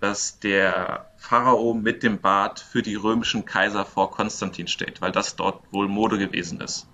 [0.00, 5.36] dass der Pharao mit dem Bart für die römischen Kaiser vor Konstantin steht, weil das
[5.36, 6.88] dort wohl Mode gewesen ist.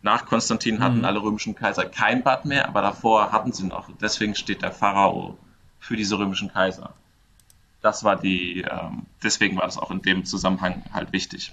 [0.00, 1.04] nach Konstantin hatten Mhm.
[1.04, 3.88] alle römischen Kaiser kein Bad mehr, aber davor hatten sie noch.
[4.00, 5.36] Deswegen steht der Pharao
[5.80, 6.94] für diese römischen Kaiser.
[7.80, 11.52] Das war die, ähm, deswegen war das auch in dem Zusammenhang halt wichtig.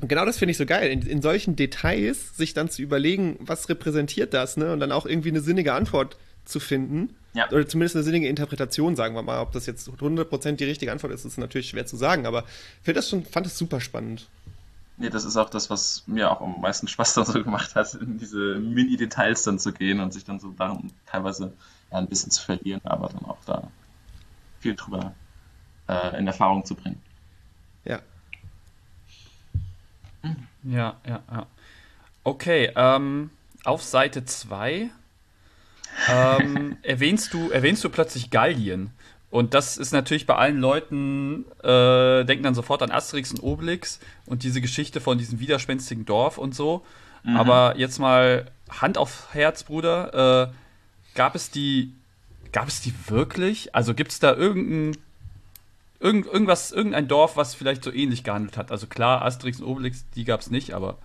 [0.00, 3.36] Und genau das finde ich so geil, in, in solchen Details sich dann zu überlegen,
[3.40, 4.72] was repräsentiert das, ne?
[4.72, 7.14] Und dann auch irgendwie eine sinnige Antwort zu finden.
[7.34, 7.48] Ja.
[7.50, 9.40] Oder zumindest eine sinnige Interpretation, sagen wir mal.
[9.40, 12.44] Ob das jetzt 100% die richtige Antwort ist, ist natürlich schwer zu sagen, aber
[12.84, 14.28] ich das schon, fand das super spannend.
[14.96, 17.94] Nee, das ist auch das, was mir auch am meisten Spaß dann so gemacht hat,
[17.94, 21.52] in diese Mini-Details dann zu gehen und sich dann so darin teilweise
[21.90, 23.70] ja, ein bisschen zu verlieren, aber dann auch da
[24.60, 25.14] viel drüber
[25.90, 27.00] äh, in Erfahrung zu bringen.
[27.84, 28.00] Ja.
[30.62, 31.46] Ja, ja, ja.
[32.22, 33.30] Okay, ähm,
[33.64, 34.90] auf Seite 2
[36.08, 38.90] ähm, erwähnst, du, erwähnst du plötzlich Gallien.
[39.30, 44.00] Und das ist natürlich bei allen Leuten, äh, denken dann sofort an Asterix und Obelix
[44.26, 46.84] und diese Geschichte von diesem widerspenstigen Dorf und so.
[47.22, 50.48] Aber jetzt mal Hand auf Herz, Bruder.
[50.48, 50.52] Äh,
[51.14, 51.92] gab es die,
[52.52, 53.74] gab es die wirklich?
[53.74, 55.00] Also gibt es da irgendein,
[56.00, 58.70] irgend, irgendwas, irgendein Dorf, was vielleicht so ähnlich gehandelt hat?
[58.72, 60.98] Also klar, Asterix und Obelix, die gab es nicht, aber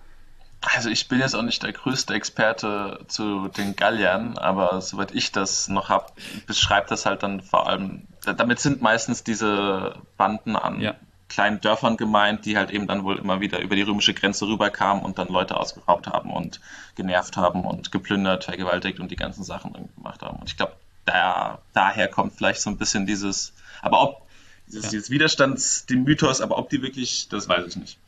[0.74, 5.30] Also ich bin jetzt auch nicht der größte Experte zu den Galliern, aber soweit ich
[5.32, 6.06] das noch habe,
[6.46, 10.94] beschreibt das halt dann vor allem, damit sind meistens diese Banden an Ja.
[11.28, 15.04] kleinen Dörfern gemeint, die halt eben dann wohl immer wieder über die römische Grenze rüberkamen
[15.04, 16.60] und dann Leute ausgeraubt haben und
[16.96, 20.38] genervt haben und geplündert, vergewaltigt und die ganzen Sachen gemacht haben.
[20.40, 20.72] Und ich glaube,
[21.04, 24.25] da, daher kommt vielleicht so ein bisschen dieses, aber ob
[24.66, 27.98] dieses, dieses Widerstands, den Mythos, aber ob die wirklich, das weiß ich nicht.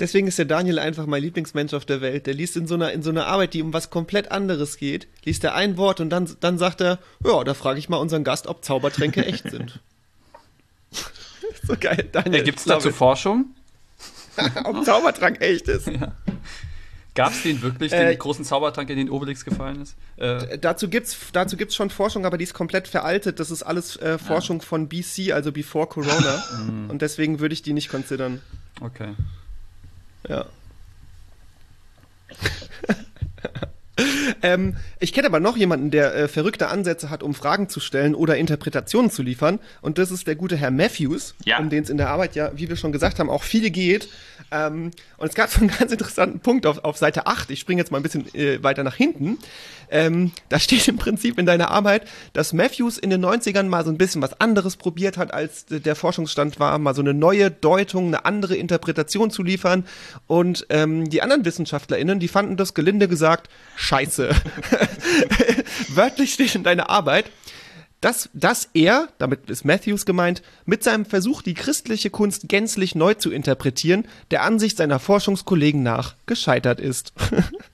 [0.00, 2.26] Deswegen ist der Daniel einfach mein Lieblingsmensch auf der Welt.
[2.26, 5.06] Der liest in so einer, in so einer Arbeit, die um was komplett anderes geht,
[5.24, 8.24] liest er ein Wort und dann, dann sagt er, ja, da frage ich mal unseren
[8.24, 9.80] Gast, ob Zaubertränke echt sind.
[11.66, 12.42] so geil, Daniel.
[12.42, 12.90] Gibt es dazu.
[12.90, 13.54] Forschung?
[14.64, 15.88] ob Zaubertrank echt ist.
[17.14, 19.94] Gab es den wirklich, Äh, den großen Zaubertrank, in den Obelix gefallen ist?
[20.16, 23.38] Äh, Dazu gibt's, dazu gibt's schon Forschung, aber die ist komplett veraltet.
[23.38, 26.44] Das ist alles äh, Forschung von BC, also before Corona.
[26.88, 28.40] und deswegen würde ich die nicht considern.
[28.80, 29.14] okay.
[30.28, 30.46] Ja.
[34.42, 38.14] ähm, ich kenne aber noch jemanden, der äh, verrückte Ansätze hat, um Fragen zu stellen
[38.14, 39.58] oder Interpretationen zu liefern.
[39.82, 41.58] Und das ist der gute Herr Matthews, Ja.
[41.58, 44.08] um den es in der Arbeit ja, wie wir schon gesagt haben, auch viel geht.
[44.50, 47.50] Ähm, und es gab so einen ganz interessanten Punkt auf, auf Seite 8.
[47.50, 49.38] Ich springe jetzt mal ein bisschen äh, weiter nach hinten.
[49.90, 53.90] Ähm, da steht im Prinzip in deiner Arbeit, dass Matthews in den 90ern mal so
[53.90, 58.06] ein bisschen was anderes probiert hat, als der Forschungsstand war, mal so eine neue Deutung,
[58.08, 59.84] eine andere Interpretation zu liefern.
[60.26, 64.13] Und ähm, die anderen WissenschaftlerInnen, die fanden das gelinde gesagt scheiße.
[65.88, 67.30] Wörtlich steht in deiner Arbeit,
[68.00, 73.14] dass, dass er, damit ist Matthews gemeint, mit seinem Versuch, die christliche Kunst gänzlich neu
[73.14, 77.14] zu interpretieren, der Ansicht seiner Forschungskollegen nach gescheitert ist.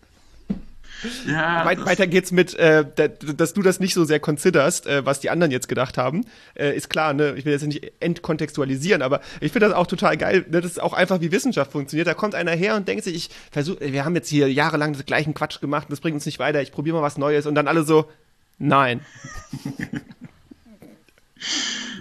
[1.26, 5.04] Ja, Weit, weiter geht's mit, äh, da, dass du das nicht so sehr considerst, äh,
[5.04, 6.26] was die anderen jetzt gedacht haben.
[6.54, 7.34] Äh, ist klar, ne?
[7.36, 10.44] Ich will jetzt nicht entkontextualisieren, aber ich finde das auch total geil.
[10.50, 10.60] Ne?
[10.60, 12.06] Das ist auch einfach, wie Wissenschaft funktioniert.
[12.06, 15.06] Da kommt einer her und denkt sich, ich versuche, wir haben jetzt hier jahrelang den
[15.06, 17.54] gleichen Quatsch gemacht, und das bringt uns nicht weiter, ich probiere mal was Neues und
[17.54, 18.10] dann alle so,
[18.58, 19.00] nein.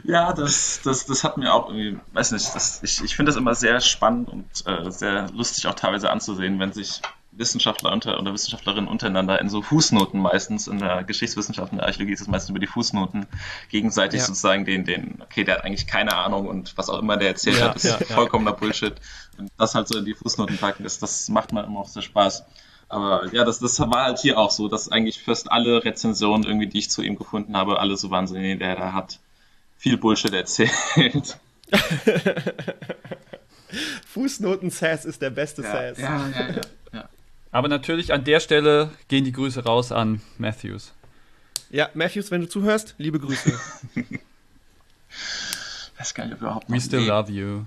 [0.03, 3.37] Ja, das, das, das hat mir auch irgendwie, weiß nicht, das, ich, ich finde das
[3.37, 7.01] immer sehr spannend und äh, sehr lustig auch teilweise anzusehen, wenn sich
[7.39, 12.13] Wissenschaftler unter, oder Wissenschaftlerinnen untereinander in so Fußnoten meistens, in der Geschichtswissenschaft, in der Archäologie
[12.13, 13.25] ist es meistens über die Fußnoten,
[13.69, 14.25] gegenseitig Ja.
[14.27, 17.57] sozusagen den, den, okay, der hat eigentlich keine Ahnung und was auch immer der erzählt
[17.57, 18.05] Ja, hat, ist ja, ja.
[18.15, 18.93] vollkommener Bullshit.
[19.37, 22.03] Und das halt so in die Fußnoten packen, das, das macht mir immer auch sehr
[22.03, 22.43] Spaß.
[22.89, 26.67] Aber ja, das, das war halt hier auch so, dass eigentlich fast alle Rezensionen irgendwie,
[26.67, 29.19] die ich zu ihm gefunden habe, alle so nee, der, der hat
[29.77, 31.37] viel Bullshit erzählt.
[34.07, 35.99] Fußnoten-Sass ist der beste Sass.
[35.99, 36.61] ja, ja, ja,
[36.93, 37.09] ja.
[37.51, 40.93] Aber natürlich an der Stelle gehen die Grüße raus an Matthews.
[41.71, 43.59] Ja, Matthews, wenn du zuhörst, liebe Grüße.
[45.97, 47.65] Weiß gar nicht, ob überhaupt We still love you.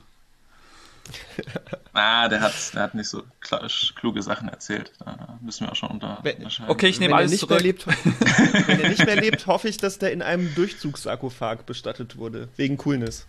[1.92, 4.92] Ah, der hat, der hat nicht so klar, kluge Sachen erzählt.
[5.00, 6.46] Da müssen wir auch schon unter, Wenn-.
[6.68, 7.56] Okay, ich nehme wenn er alles nicht zurück.
[7.56, 7.86] Mehr lebt,
[8.68, 12.48] wenn er nicht mehr lebt, hoffe ich, dass der in einem Durchzugssarkophag bestattet wurde.
[12.56, 13.26] Wegen Coolness.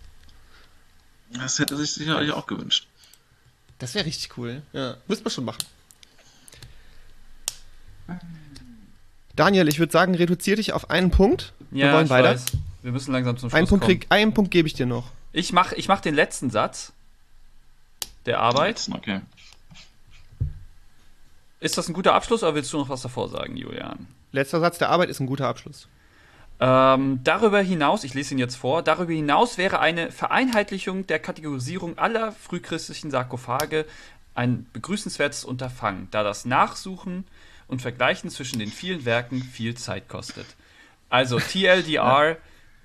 [1.30, 2.86] Das hätte sich sicherlich auch gewünscht.
[3.78, 4.62] Das wäre richtig cool.
[4.72, 5.64] Ja, müsste man schon machen.
[9.36, 11.52] Daniel, ich würde sagen, reduziere dich auf einen Punkt.
[11.70, 12.30] Ja, wir wollen ich weiter.
[12.30, 12.44] weiß.
[12.82, 14.00] Wir müssen langsam zum Schluss Einen Punkt, kommen.
[14.00, 15.10] krieg, einen Punkt gebe ich dir noch.
[15.32, 16.92] Ich mache ich mach den letzten Satz
[18.26, 18.88] der Arbeit.
[18.92, 19.20] Okay.
[21.60, 24.06] Ist das ein guter Abschluss oder willst du noch was davor sagen, Julian?
[24.32, 25.88] Letzter Satz der Arbeit ist ein guter Abschluss.
[26.60, 31.98] Ähm, darüber hinaus, ich lese ihn jetzt vor, darüber hinaus wäre eine Vereinheitlichung der Kategorisierung
[31.98, 33.86] aller frühchristlichen Sarkophage
[34.34, 37.24] ein begrüßenswertes Unterfangen, da das Nachsuchen
[37.68, 40.46] und Vergleichen zwischen den vielen Werken viel Zeit kostet.
[41.08, 42.36] Also TLDR,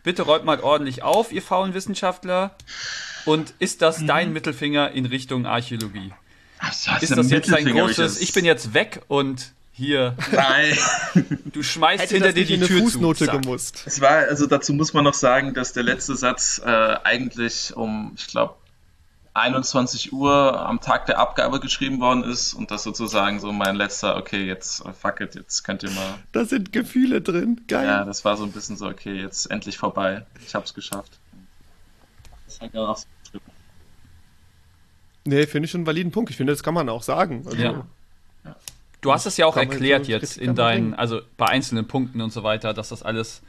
[0.03, 2.55] bitte räumt mal ordentlich auf, ihr faulen Wissenschaftler.
[3.25, 6.13] Und ist das dein Mittelfinger in Richtung Archäologie?
[6.61, 10.77] Was heißt Ist das jetzt ein großes, ich bin jetzt weg und hier, Nein.
[11.53, 13.31] du schmeißt Hätte hinter das dir die eine Tür Fußnote zu.
[13.31, 13.83] Gemusst.
[13.85, 18.11] Es war, also dazu muss man noch sagen, dass der letzte Satz äh, eigentlich um,
[18.17, 18.55] ich glaube,
[19.33, 24.17] 21 Uhr am Tag der Abgabe geschrieben worden ist und das sozusagen so mein letzter,
[24.17, 26.15] okay, jetzt äh, fuck it, jetzt könnt ihr mal.
[26.31, 27.61] Da sind Gefühle drin.
[27.67, 27.85] Geil.
[27.85, 30.25] Ja, das war so ein bisschen so, okay, jetzt endlich vorbei.
[30.45, 31.19] Ich hab's geschafft.
[32.45, 33.05] Das hat ja auch so
[35.25, 36.31] Nee, finde ich schon einen validen Punkt.
[36.31, 37.43] Ich finde, das kann man auch sagen.
[37.45, 37.85] Also, Ja.
[39.01, 42.33] Du hast es ja auch erklärt so jetzt in deinen, also bei einzelnen Punkten und
[42.33, 43.41] so weiter, dass das alles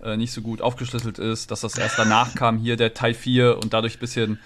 [0.00, 3.58] äh, nicht so gut aufgeschlüsselt ist, dass das erst danach kam, hier der Teil 4
[3.58, 4.38] und dadurch ein bisschen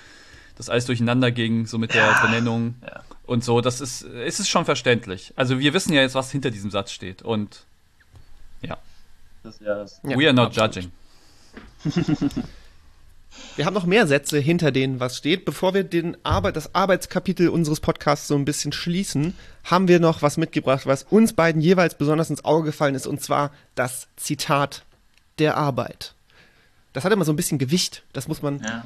[0.59, 3.01] das alles durcheinander ging, so mit der Benennung Ja.
[3.25, 3.61] und so.
[3.63, 5.33] Das ist, es ist schon verständlich.
[5.37, 7.65] Also wir wissen ja jetzt, was hinter diesem Satz steht und
[8.61, 8.77] ja,
[9.43, 10.91] das, ja, das, Ja, we are not absolut.
[11.85, 12.45] judging.
[13.57, 15.45] Wir haben noch mehr Sätze, hinter denen was steht.
[15.45, 19.35] Bevor wir den Arbeit, das Arbeitskapitel unseres Podcasts so ein bisschen schließen,
[19.65, 23.23] haben wir noch was mitgebracht, was uns beiden jeweils besonders ins Auge gefallen ist, und
[23.23, 24.85] zwar das Zitat
[25.39, 26.15] der Arbeit.
[26.93, 28.03] Das hat immer so ein bisschen Gewicht.
[28.13, 28.85] Das muss man, ja.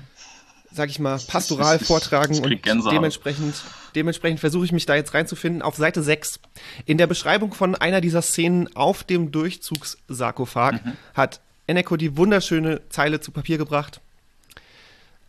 [0.74, 3.54] Sag ich mal, pastoral vortragen und dementsprechend,
[3.94, 5.62] dementsprechend versuche ich mich da jetzt reinzufinden.
[5.62, 6.40] Auf Seite 6,
[6.86, 10.92] in der Beschreibung von einer dieser Szenen auf dem Durchzugssarkophag, Mhm.
[11.14, 14.00] hat Eneko die wunderschöne Zeile zu Papier gebracht.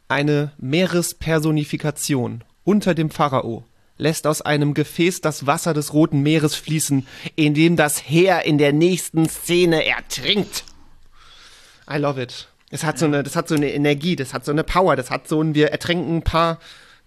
[0.07, 3.65] Eine Meerespersonifikation unter dem Pharao
[3.97, 8.57] lässt aus einem Gefäß das Wasser des Roten Meeres fließen, in dem das Heer in
[8.57, 10.63] der nächsten Szene ertrinkt.
[11.89, 12.47] I love it.
[12.73, 15.11] Es hat so eine, das hat so eine Energie, das hat so eine Power, das
[15.11, 16.57] hat so ein, wir ertränken ein paar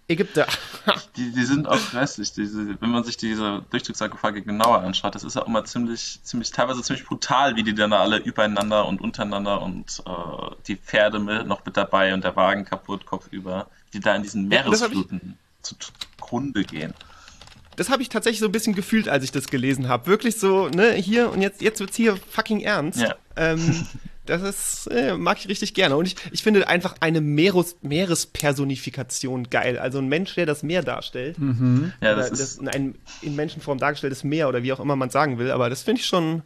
[0.07, 0.47] Ägypter.
[1.17, 2.31] Die, die sind auch grässlich.
[2.31, 6.51] Diese, wenn man sich diese Durchzugssarkophage genauer anschaut, das ist ja auch immer ziemlich, ziemlich,
[6.51, 11.45] teilweise ziemlich brutal, wie die dann alle übereinander und untereinander und äh, die Pferde mit,
[11.45, 16.63] noch mit dabei und der Wagen kaputt, kopfüber, die da in diesen Ja, Meeresfluten zugrunde
[16.63, 16.93] gehen.
[17.75, 20.07] Das habe ich tatsächlich so ein bisschen gefühlt, als ich das gelesen habe.
[20.07, 23.01] Wirklich so, ne, hier und jetzt, jetzt wird's hier fucking ernst.
[23.01, 23.15] Ja.
[23.35, 23.85] Ähm,
[24.27, 25.97] das ist, äh, mag ich richtig gerne.
[25.97, 29.79] Und ich, ich finde einfach eine Meeres, Meerespersonifikation geil.
[29.79, 31.37] Also ein Mensch, der das Meer darstellt.
[32.01, 34.95] Ja, oder das das ist, in, ein, in Menschenform dargestelltes Meer oder wie auch immer
[34.95, 35.51] man sagen will.
[35.51, 36.43] Aber das finde ich schon,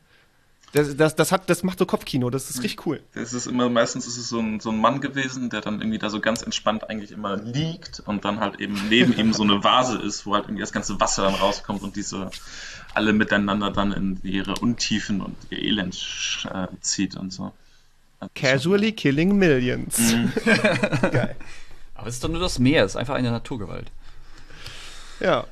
[0.73, 2.29] das, das, das, hat, das macht so Kopfkino.
[2.29, 3.01] Das ist richtig cool.
[3.13, 5.99] das ist immer, meistens ist es so ein, so ein Mann gewesen, der dann irgendwie
[5.99, 9.63] da so ganz entspannt eigentlich immer liegt und dann halt eben neben ihm so eine
[9.63, 12.31] Vase ist, wo halt irgendwie das ganze Wasser dann rauskommt und diese
[12.93, 17.51] alle miteinander dann in ihre Untiefen und ihr Elend äh, zieht und so.
[18.35, 19.99] Casually killing millions.
[19.99, 20.31] Mhm.
[21.11, 21.35] geil.
[21.95, 23.91] Aber es ist doch nur das Meer, es ist einfach eine Naturgewalt.
[25.19, 25.45] Ja,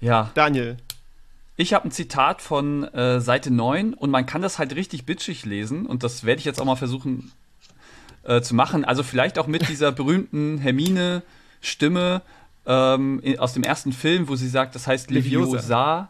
[0.00, 0.76] Ja, Daniel.
[1.56, 5.44] Ich habe ein Zitat von äh, Seite 9 und man kann das halt richtig bitchig
[5.44, 7.32] lesen und das werde ich jetzt auch mal versuchen
[8.22, 8.84] äh, zu machen.
[8.84, 12.22] Also vielleicht auch mit dieser berühmten Hermine-Stimme
[12.66, 15.56] ähm, aus dem ersten Film, wo sie sagt, das heißt Leviosa.
[15.56, 16.08] Leviosa.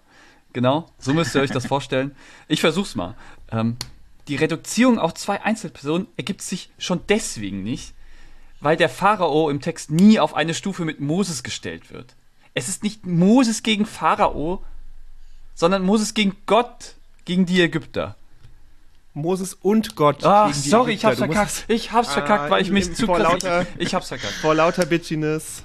[0.52, 2.14] Genau, so müsst ihr euch das vorstellen.
[2.48, 3.14] Ich versuch's mal.
[3.50, 3.76] Ähm,
[4.28, 7.94] die Reduzierung auf zwei Einzelpersonen ergibt sich schon deswegen nicht,
[8.60, 12.14] weil der Pharao im Text nie auf eine Stufe mit Moses gestellt wird.
[12.54, 14.62] Es ist nicht Moses gegen Pharao,
[15.54, 18.16] sondern Moses gegen Gott, gegen die Ägypter.
[19.14, 20.20] Moses und Gott.
[20.20, 21.08] Gegen die sorry, ich Ägypter.
[21.08, 21.64] hab's Du musst verkackt.
[21.70, 23.18] Ich hab's Ah, verkackt, weil ich mich zu krass.
[23.18, 24.34] lauter- Ich, ich hab's verkackt.
[24.34, 25.62] Vor lauter Bitchiness.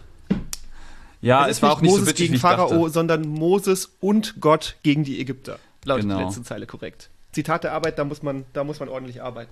[1.21, 3.91] Ja, es, ist war nicht auch nicht Moses so bitchig, gegen ich Pharao, sondern Moses
[4.01, 5.59] und Gott gegen die Ägypter.
[5.85, 6.17] Lautet Genau.
[6.19, 7.09] die letzte Zeile korrekt.
[7.33, 9.51] Zitat der Arbeit, da muss man, da muss man ordentlich arbeiten.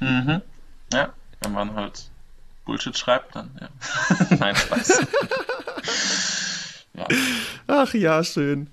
[0.00, 0.42] Mhm.
[0.92, 1.10] Ja,
[1.42, 2.10] wenn man halt
[2.66, 3.68] Bullshit schreibt, dann ja.
[4.38, 5.06] Nein, Spaß.
[6.94, 7.06] ja.
[7.66, 8.68] Ach ja, schön.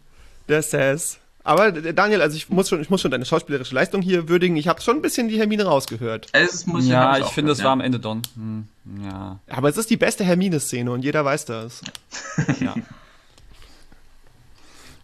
[0.48, 1.20] Der Sass.
[1.44, 4.58] Aber Daniel, also ich muss schon, ich muss schon deine schauspielerische Leistung hier würdigen.
[4.58, 6.28] Ich habe schon ein bisschen die Hermine rausgehört.
[6.34, 8.22] Es muss Ja, ich auch finde, es gehört, war am Ende Don.
[8.36, 8.68] Hm,
[9.06, 11.82] ja, Aber es ist die beste Hermine-Szene und jeder weiß das.
[12.60, 12.76] ja.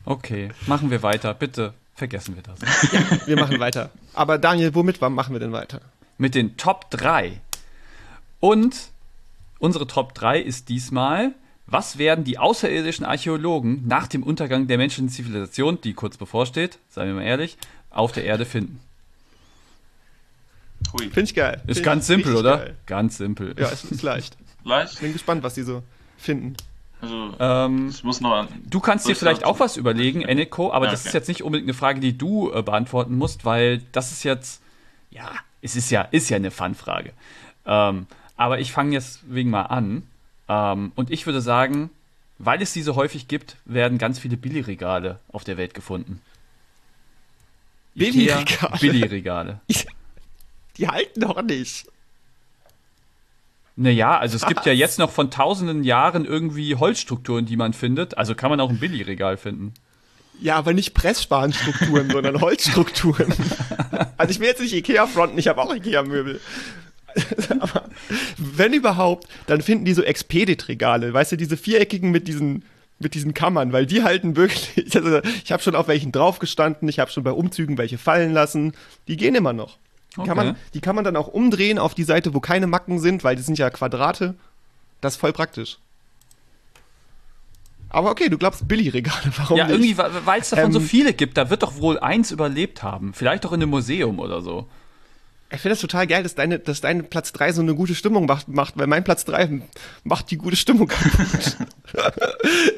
[0.06, 1.34] Okay, machen wir weiter.
[1.34, 2.60] Bitte vergessen wir das.
[3.28, 3.92] Wir machen weiter.
[4.14, 5.82] Aber Daniel, womit machen wir denn weiter?
[6.18, 7.40] Mit den Top 3.
[8.40, 8.76] Und
[9.60, 11.32] unsere Top 3 ist diesmal,
[11.66, 17.08] was werden die außerirdischen Archäologen nach dem Untergang der menschlichen Zivilisation, die kurz bevorsteht, seien
[17.08, 17.58] wir mal ehrlich,
[17.90, 18.80] auf der Erde finden?
[20.92, 21.06] Hui.
[21.06, 21.62] Finde ich geil.
[21.68, 22.58] Ist Find ganz simpel, oder?
[22.58, 22.76] Geil.
[22.86, 23.56] Ganz simpel.
[23.58, 24.38] Ja, es ist leicht.
[24.64, 25.00] Leicht.
[25.00, 25.84] Bin gespannt, was die so
[26.18, 26.56] finden.
[27.04, 28.48] Also, Ähm, ich muss noch.
[28.66, 31.10] Du kannst dir vielleicht auch was überlegen, Eneko, aber Ja, das okay.
[31.10, 34.62] ist jetzt nicht unbedingt eine Frage, die du äh, beantworten musst, weil das ist jetzt,
[35.12, 35.30] ja,
[35.62, 37.12] es ist ja, ist ja eine Fun-Frage.
[37.66, 40.04] Ähm, aber ich fange jetzt wegen mal an.
[40.48, 41.90] Ähm, und ich würde sagen,
[42.38, 46.22] weil es diese häufig gibt, werden ganz viele Billigregale auf der Welt gefunden.
[47.96, 48.78] Billigregale?
[48.80, 49.60] Billigregale.
[50.78, 51.86] Die halten doch nicht.
[53.76, 58.18] Naja, also es gibt ja jetzt noch von tausenden Jahren irgendwie Holzstrukturen, die man findet.
[58.18, 59.74] Also kann man auch ein Billigregal finden.
[60.40, 63.34] Ja, aber nicht Presssparenstrukturen, sondern Holzstrukturen.
[64.18, 66.40] Also ich will jetzt nicht Ikea fronten, ich habe auch Ikea-Möbel.
[67.60, 67.86] aber
[68.38, 72.64] wenn überhaupt, dann finden die so Expedit-Regale, weißt du, diese viereckigen mit diesen
[73.00, 77.00] mit diesen Kammern, weil die halten wirklich, also ich habe schon auf welchen draufgestanden, ich
[77.00, 78.74] habe schon bei Umzügen welche fallen lassen,
[79.08, 79.78] die gehen immer noch.
[80.16, 80.28] Die, Okay.
[80.28, 83.24] kann man, die kann man dann auch umdrehen auf die Seite, wo keine Macken sind,
[83.24, 84.36] weil die sind ja Quadrate.
[85.02, 85.78] Das ist voll praktisch.
[87.90, 89.74] Aber okay, du glaubst Billigregale, warum ja, nicht?
[89.76, 93.14] irgendwie, weil es davon so Ähm, viele gibt, da wird doch wohl eins überlebt haben.
[93.14, 94.68] Vielleicht auch in einem Museum oder so.
[95.52, 98.26] Ich finde das total geil, dass deine, dass dein Platz 3 so eine gute Stimmung
[98.26, 99.62] macht, macht weil mein Platz 3
[100.04, 100.92] macht die gute Stimmung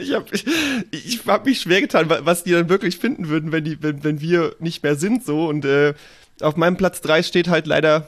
[0.00, 0.46] ich habe ich,
[0.92, 4.04] ich hab mich schwer getan, wa- was die dann wirklich finden würden, wenn, die, wenn,
[4.04, 5.48] wenn wir nicht mehr sind so.
[5.48, 5.94] Und äh,
[6.42, 8.06] auf meinem Platz 3 steht halt leider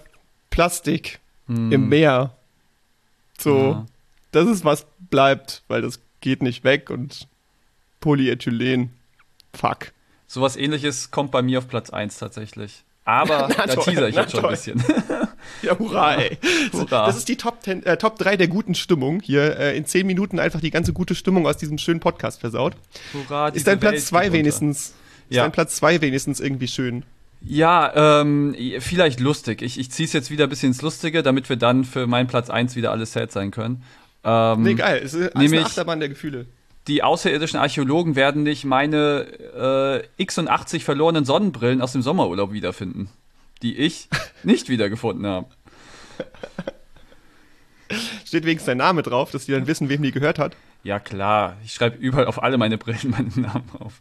[0.51, 1.19] Plastik
[1.49, 2.35] im Meer.
[3.39, 3.87] So, Ja.
[4.31, 7.27] das ist was bleibt, weil das geht nicht weg und
[8.01, 8.91] Polyethylen.
[9.55, 9.93] Fuck.
[10.27, 12.85] Sowas ähnliches kommt bei mir auf Platz 1 tatsächlich.
[13.05, 14.51] Aber Na da teaser ich na jetzt schon ein toll.
[14.53, 14.85] bisschen.
[15.63, 16.39] Ja, hurra, ey.
[16.73, 17.07] Hurra.
[17.07, 19.21] Das ist die Top, 10, äh, Top 3 der guten Stimmung.
[19.21, 22.75] Hier äh, in 10 Minuten einfach die ganze gute Stimmung aus diesem schönen Podcast versaut.
[23.13, 24.39] Hurra, Ist dein Platz Welt 2 geht unter.
[24.39, 24.95] wenigstens, ist
[25.31, 25.43] Ja.
[25.43, 27.05] dein Platz 2 wenigstens irgendwie schön?
[27.45, 29.63] Ja, ähm, vielleicht lustig.
[29.63, 32.27] Ich, ich ziehe es jetzt wieder ein bisschen ins Lustige, damit wir dann für meinen
[32.29, 33.83] Platz 1 wieder alles sad sein können.
[34.25, 35.01] Ähm, Nee, geil.
[35.05, 36.47] Es ist, nämlich- eine Achterbahn der Gefühle.
[36.89, 39.27] die außerirdischen Archäologen werden nicht meine
[40.19, 43.09] äh, x80 verlorenen Sonnenbrillen aus dem Sommerurlaub wiederfinden,
[43.63, 44.09] die ich
[44.45, 45.49] nicht wiedergefunden habe.
[48.25, 50.57] Steht wenigstens dein Name drauf, dass die dann wissen, wem die gehört hat.
[50.85, 54.01] Ja klar, ich schreibe überall auf alle meine Brillen meinen Namen auf.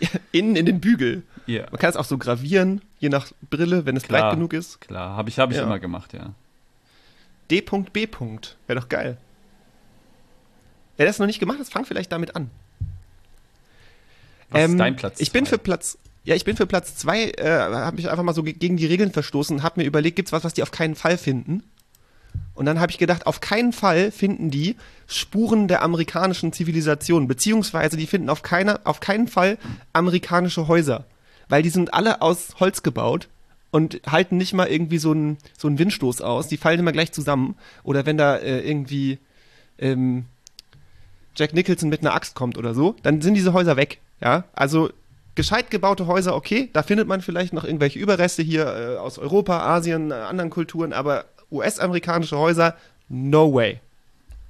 [0.32, 1.22] Innen in den Bügel.
[1.50, 4.22] Ja, Man kann es auch so gravieren, je nach Brille, wenn es Klar.
[4.22, 4.80] breit genug ist.
[4.80, 5.62] klar, habe ich, hab ich Ja.
[5.64, 6.32] immer gemacht, ja.
[7.50, 8.06] D.B.
[8.66, 9.16] Wäre doch geil.
[10.96, 12.50] Wer das noch nicht gemacht hat, fang vielleicht damit an.
[14.50, 15.20] Was Ähm, ist dein Platz?
[15.20, 15.50] Ich bin zwei?
[15.50, 15.98] für Platz.
[16.24, 17.30] Ja, ich bin für Platz zwei.
[17.30, 19.62] Äh, habe mich einfach mal so ge- gegen die Regeln verstoßen.
[19.62, 21.62] Habe mir überlegt, gibt's was, was die auf keinen Fall finden?
[22.54, 24.76] Und dann habe ich gedacht, auf keinen Fall finden die
[25.08, 29.58] Spuren der amerikanischen Zivilisation, beziehungsweise die finden auf keiner, auf keinen Fall
[29.92, 31.06] amerikanische Häuser,
[31.50, 33.28] weil die sind alle aus Holz gebaut
[33.70, 36.48] und halten nicht mal irgendwie so einen so Windstoß aus.
[36.48, 37.56] Die fallen immer gleich zusammen.
[37.82, 39.18] Oder wenn da äh, irgendwie
[39.78, 40.24] ähm,
[41.36, 43.98] Jack Nicholson mit einer Axt kommt oder so, dann sind diese Häuser weg.
[44.20, 44.90] Ja, also
[45.34, 49.60] gescheit gebaute Häuser, okay, da findet man vielleicht noch irgendwelche Überreste hier äh, aus Europa,
[49.60, 52.76] Asien, äh, anderen Kulturen, aber US-amerikanische Häuser,
[53.08, 53.80] no way.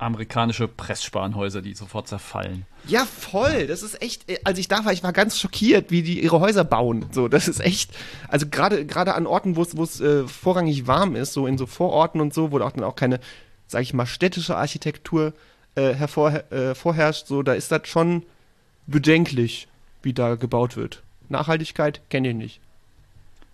[0.01, 2.67] Amerikanische Presssparenhäuser, die sofort zerfallen.
[2.87, 3.67] Ja, voll.
[3.67, 6.41] Das ist echt, äh, als ich da war, ich war ganz schockiert, wie die ihre
[6.41, 7.07] Häuser bauen.
[7.11, 7.93] So, das ist echt,
[8.29, 12.21] also gerade gerade an Orten, wo es äh, vorrangig warm ist, so in so Vororten
[12.21, 13.21] und so, wo auch dann auch keine,
[13.67, 15.35] sag ich mal, städtische Architektur
[15.75, 18.25] äh, hervor, äh, vorherrscht, so, da ist das schon
[18.87, 19.69] bedenklich,
[20.03, 21.03] wie da gebaut wird.
[21.29, 22.61] Nachhaltigkeit kenne ich nicht.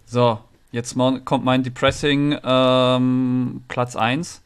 [0.07, 0.39] So,
[0.73, 4.43] jetzt kommt mein Depressing ähm, Platz 1.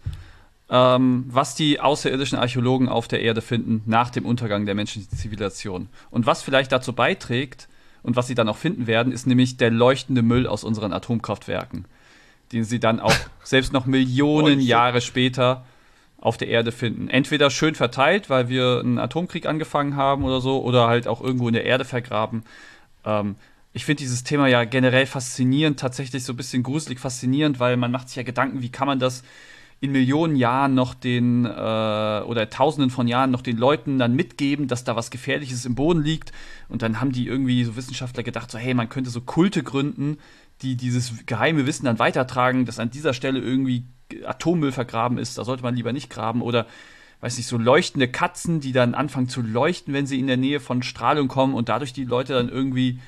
[0.73, 5.89] Ähm, was die außerirdischen Archäologen auf der Erde finden nach dem Untergang der menschlichen Zivilisation.
[6.11, 7.69] Und was vielleicht dazu beiträgt
[8.05, 11.87] und was sie dann auch finden werden, ist nämlich der leuchtende Müll aus unseren Atomkraftwerken,
[12.53, 14.61] den sie dann auch selbst noch Millionen.
[14.61, 15.65] Jahre später
[16.21, 17.09] auf der Erde finden.
[17.09, 21.49] Entweder schön verteilt, weil wir einen Atomkrieg angefangen haben oder so, oder halt auch irgendwo
[21.49, 22.45] in der Erde vergraben.
[23.05, 23.37] Ähm,
[23.73, 27.91] ich finde dieses Thema ja generell faszinierend, tatsächlich so ein bisschen gruselig faszinierend, weil man
[27.91, 29.23] macht sich ja Gedanken, wie kann man das
[29.81, 34.69] in Millionen Jahren noch den äh, oder Tausenden von Jahren noch den Leuten dann mitgeben,
[34.69, 36.33] dass da was Gefährliches im Boden liegt.
[36.69, 40.19] Und dann haben die irgendwie so Wissenschaftler gedacht, so hey, man könnte so Kulte gründen,
[40.61, 43.85] die dieses geheime Wissen dann weitertragen, dass an dieser Stelle irgendwie
[44.27, 45.39] Atommüll vergraben ist.
[45.39, 46.67] Da sollte man lieber nicht graben oder
[47.23, 50.61] weiß nicht, so leuchtende Katzen, die dann anfangen zu leuchten, wenn sie in der Nähe
[50.61, 52.99] von Strahlung kommen und dadurch die Leute dann irgendwie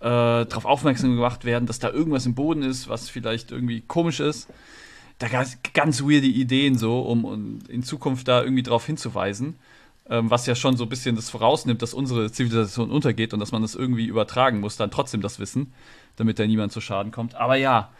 [0.00, 4.20] äh, darauf aufmerksam gemacht werden, dass da irgendwas im Boden ist, was vielleicht irgendwie komisch
[4.20, 4.48] ist.
[5.18, 9.56] Da gab es ganz weirde Ideen so, um, um in Zukunft da irgendwie darauf hinzuweisen,
[10.10, 13.52] ähm, was ja schon so ein bisschen das vorausnimmt, dass unsere Zivilisation untergeht und dass
[13.52, 15.72] man das irgendwie übertragen muss, dann trotzdem das Wissen,
[16.16, 17.34] damit da niemand zu Schaden kommt.
[17.34, 17.90] Aber ja,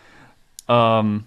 [0.69, 1.25] ähm,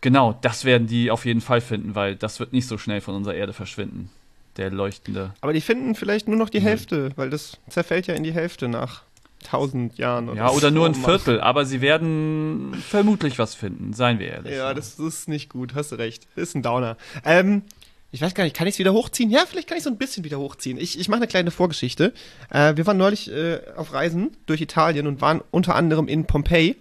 [0.00, 3.14] genau, das werden die auf jeden Fall finden, weil das wird nicht so schnell von
[3.14, 4.10] unserer Erde verschwinden.
[4.56, 5.34] Der leuchtende.
[5.40, 8.66] Aber die finden vielleicht nur noch die Hälfte, weil das zerfällt ja in die Hälfte
[8.66, 9.02] nach
[9.44, 10.34] tausend Jahren.
[10.36, 10.94] Ja, oder nur ein.
[10.94, 14.54] Viertel, aber sie werden vermutlich was finden, seien wir ehrlich.
[14.54, 16.26] Ja, das ist nicht gut, hast du recht.
[16.36, 16.96] Ist ein Downer.
[17.24, 17.62] Ähm,
[18.10, 19.30] ich weiß gar nicht, kann ich es wieder hochziehen?
[19.30, 20.78] Ja, vielleicht kann ich so ein bisschen wieder hochziehen.
[20.78, 22.14] Ich, ich mache eine kleine Vorgeschichte.
[22.50, 26.76] Äh, wir waren neulich äh, auf Reisen durch Italien und waren unter anderem in Pompeji,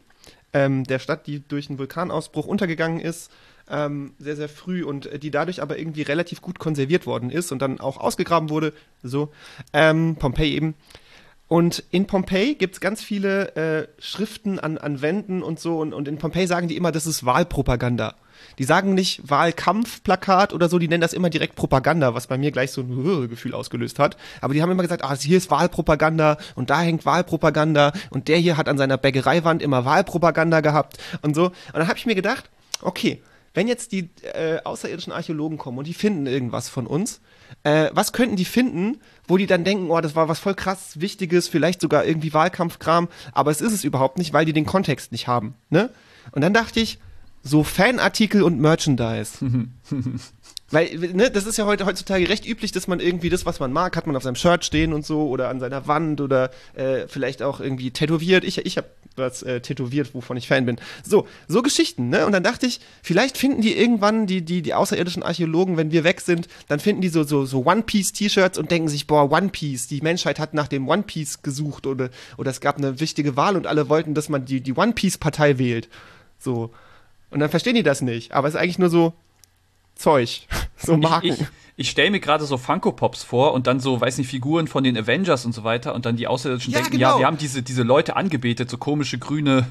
[0.53, 3.29] ähm, der Stadt, die durch einen Vulkanausbruch untergegangen ist,
[3.69, 7.61] ähm, sehr, sehr früh und die dadurch aber irgendwie relativ gut konserviert worden ist und
[7.61, 8.71] dann auch ausgegraben wurde.
[9.03, 9.29] So,
[9.73, 10.75] ähm, Pompeji eben.
[11.47, 15.79] Und in Pompeji gibt es ganz viele äh, Schriften an, an Wänden und so.
[15.79, 18.15] Und, und in Pompeji sagen die immer, das ist Wahlpropaganda.
[18.59, 22.51] Die sagen nicht Wahlkampfplakat oder so, die nennen das immer direkt Propaganda, was bei mir
[22.51, 24.17] gleich so ein Gefühl ausgelöst hat.
[24.41, 28.37] Aber die haben immer gesagt, ah, hier ist Wahlpropaganda und da hängt Wahlpropaganda und der
[28.37, 31.45] hier hat an seiner Bäckereiwand immer Wahlpropaganda gehabt und so.
[31.45, 32.49] Und dann habe ich mir gedacht,
[32.81, 33.21] okay,
[33.57, 37.21] wenn jetzt die äh, außerirdischen Archäologen kommen und die finden irgendwas von uns,
[37.63, 41.01] äh, was könnten die finden, wo die dann denken, oh, das war was voll krass
[41.01, 45.11] Wichtiges, vielleicht sogar irgendwie Wahlkampfkram, aber es ist es überhaupt nicht, weil die den Kontext
[45.11, 45.55] nicht haben.
[45.71, 45.89] Ne?
[46.33, 46.99] Und dann dachte ich,
[47.41, 49.39] so Fanartikel und Merchandise.
[50.69, 53.71] Weil, ne, das ist ja heute, heutzutage recht üblich, dass man irgendwie das, was man
[53.71, 57.07] mag, hat man auf seinem Shirt stehen und so oder an seiner Wand oder äh,
[57.07, 58.43] vielleicht auch irgendwie tätowiert.
[58.43, 60.77] Ich, ich habe was äh, tätowiert, wovon ich Fan bin.
[61.03, 62.25] So, so Geschichten, ne?
[62.25, 66.03] Und dann dachte ich, vielleicht finden die irgendwann die, die, die außerirdischen Archäologen, wenn wir
[66.03, 69.87] weg sind, dann finden die so, so, so One-Piece-T-Shirts und denken sich, boah, One Piece,
[69.87, 73.55] die Menschheit hat nach dem One Piece gesucht oder, oder es gab eine wichtige Wahl
[73.55, 75.89] und alle wollten, dass man die, die One Piece-Partei wählt.
[76.39, 76.71] So.
[77.29, 78.31] Und dann verstehen die das nicht.
[78.31, 79.13] Aber es ist eigentlich nur so
[79.97, 80.47] Zeug.
[80.79, 81.29] So Marken.
[81.29, 81.47] Ich, ich,
[81.79, 84.83] ich stelle mir gerade so Funko Pops vor und dann so, weiß nicht, Figuren von
[84.83, 87.13] den Avengers und so weiter und dann die Außerirdischen ja, denken, genau.
[87.13, 89.67] ja, wir haben diese, diese Leute angebetet, so komische grüne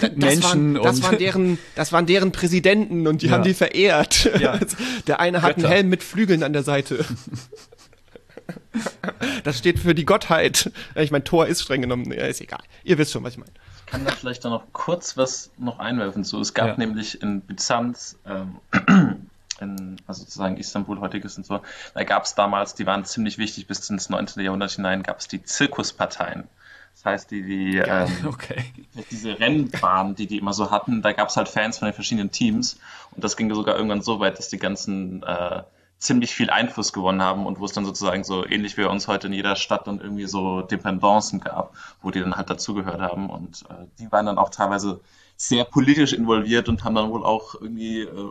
[0.00, 0.74] das Menschen.
[0.74, 3.32] Waren, das, waren deren, das waren deren Präsidenten und die ja.
[3.32, 4.30] haben die verehrt.
[4.40, 4.58] Ja.
[5.06, 5.68] Der eine hat Götter.
[5.68, 7.04] einen Helm mit Flügeln an der Seite.
[9.42, 10.70] Das steht für die Gottheit.
[10.94, 12.62] Ich meine, Thor ist streng genommen, ja, ist egal.
[12.84, 13.50] Ihr wisst schon, was ich meine
[13.90, 16.40] kann da vielleicht dann noch kurz was noch einwerfen zu.
[16.40, 16.76] Es gab ja.
[16.76, 18.58] nämlich in Byzanz, ähm,
[19.60, 21.60] in, also sozusagen Istanbul heutiges und so,
[21.94, 24.42] da gab es damals, die waren ziemlich wichtig bis ins 19.
[24.42, 26.48] Jahrhundert hinein, gab es die Zirkusparteien.
[26.94, 28.64] Das heißt, die, die ähm, okay.
[29.10, 32.32] diese Rennbahnen, die die immer so hatten, da gab es halt Fans von den verschiedenen
[32.32, 32.80] Teams
[33.12, 35.62] und das ging sogar irgendwann so weit, dass die ganzen äh,
[35.98, 39.08] ziemlich viel Einfluss gewonnen haben und wo es dann sozusagen so ähnlich wie bei uns
[39.08, 43.30] heute in jeder Stadt dann irgendwie so Dependancen gab, wo die dann halt dazugehört haben
[43.30, 45.00] und äh, die waren dann auch teilweise
[45.36, 48.30] sehr politisch involviert und haben dann wohl auch irgendwie äh,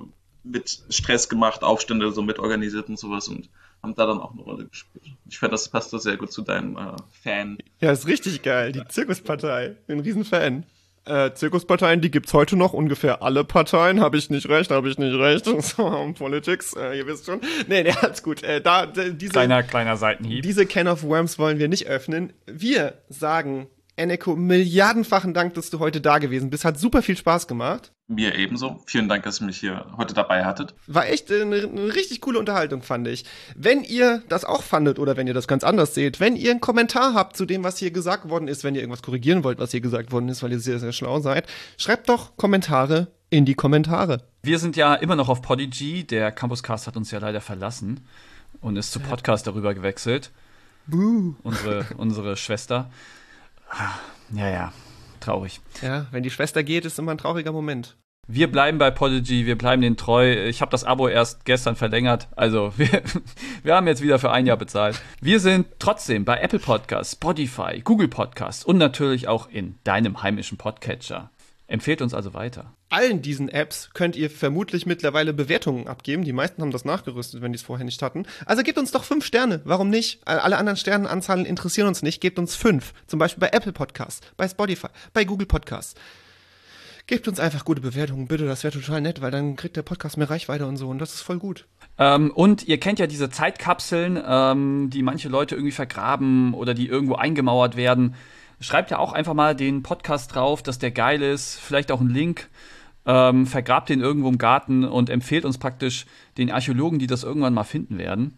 [0.51, 3.49] mit Stress gemacht, Aufstände so mit organisiert und sowas und
[3.83, 5.05] haben da dann auch eine Rolle gespielt.
[5.29, 7.57] Ich finde, das passt doch sehr gut zu deinem äh, Fan.
[7.79, 8.71] Ja, ist richtig geil.
[8.71, 9.75] Die Zirkuspartei.
[9.87, 10.65] Ein Riesenfan.
[11.05, 14.01] Äh, Zirkusparteien, die gibt's heute noch, ungefähr alle Parteien.
[14.01, 15.45] Habe ich nicht recht, habe ich nicht recht.
[15.61, 17.39] So, Politics, äh, ihr wisst schon.
[17.67, 18.43] Nee, nee, alles gut.
[18.43, 20.43] Äh, da, diese, kleiner, kleiner Seitenhieb.
[20.43, 22.33] Diese Can of Worms wollen wir nicht öffnen.
[22.45, 26.65] Wir sagen Eneko, milliardenfachen Dank, dass du heute da gewesen bist.
[26.65, 27.93] Hat super viel Spaß gemacht.
[28.09, 28.81] Mir ebenso.
[28.85, 30.73] Vielen Dank, dass ihr mich hier heute dabei hattet.
[30.87, 33.25] War echt eine, eine, richtig coole Unterhaltung, fand ich.
[33.53, 36.61] Wenn ihr das auch fandet oder wenn ihr das ganz anders seht, wenn ihr einen
[36.61, 39.71] Kommentar habt zu dem, was hier gesagt worden ist, wenn ihr irgendwas korrigieren wollt, was
[39.71, 41.47] hier gesagt worden ist, weil ihr sehr, sehr schlau seid,
[41.77, 44.23] schreibt doch Kommentare in die Kommentare.
[44.41, 46.05] Wir sind ja immer noch auf Podigy.
[46.05, 48.07] Der Campuscast hat uns ja leider verlassen
[48.61, 50.31] und ist zu Podcast darüber gewechselt.
[50.85, 51.35] Buh.
[51.43, 52.89] Unsere, unsere Schwester.
[54.33, 54.71] Ja, ja,
[55.19, 55.61] traurig.
[55.81, 57.97] Ja, wenn die Schwester geht, ist immer ein trauriger Moment.
[58.29, 60.33] Wir bleiben bei Podigy, wir bleiben denen treu.
[60.47, 62.27] Ich habe das Abo erst gestern verlängert.
[62.35, 63.01] Also wir,
[63.63, 65.01] wir haben jetzt wieder für ein Jahr bezahlt.
[65.21, 70.57] Wir sind trotzdem bei Apple Podcasts, Spotify, Google Podcasts und natürlich auch in deinem heimischen
[70.57, 71.31] Podcatcher.
[71.67, 72.73] Empfehlt uns also weiter.
[72.89, 76.23] Allen diesen Apps könnt ihr vermutlich mittlerweile Bewertungen abgeben.
[76.23, 78.25] Die meisten haben das nachgerüstet, wenn die es vorher nicht hatten.
[78.45, 79.59] Also gebt uns doch fünf Sterne.
[79.65, 80.25] Warum nicht?
[80.25, 82.21] Alle anderen Sternenanzahlen interessieren uns nicht.
[82.21, 82.93] Gebt uns fünf.
[83.05, 85.95] Zum Beispiel bei Apple Podcasts, bei Spotify, bei Google Podcasts.
[87.07, 88.45] Gebt uns einfach gute Bewertungen, bitte.
[88.45, 90.87] Das wäre total nett, weil dann kriegt der Podcast mehr Reichweite und so.
[90.87, 91.65] Und das ist voll gut.
[91.97, 96.87] Ähm, und ihr kennt ja diese Zeitkapseln, ähm, die manche Leute irgendwie vergraben oder die
[96.87, 98.15] irgendwo eingemauert werden.
[98.59, 101.59] Schreibt ja auch einfach mal den Podcast drauf, dass der geil ist.
[101.59, 102.49] Vielleicht auch einen Link.
[103.09, 106.05] Ähm, vergrabt den irgendwo im Garten und empfehlt uns praktisch
[106.37, 108.37] den Archäologen, die das irgendwann mal finden werden,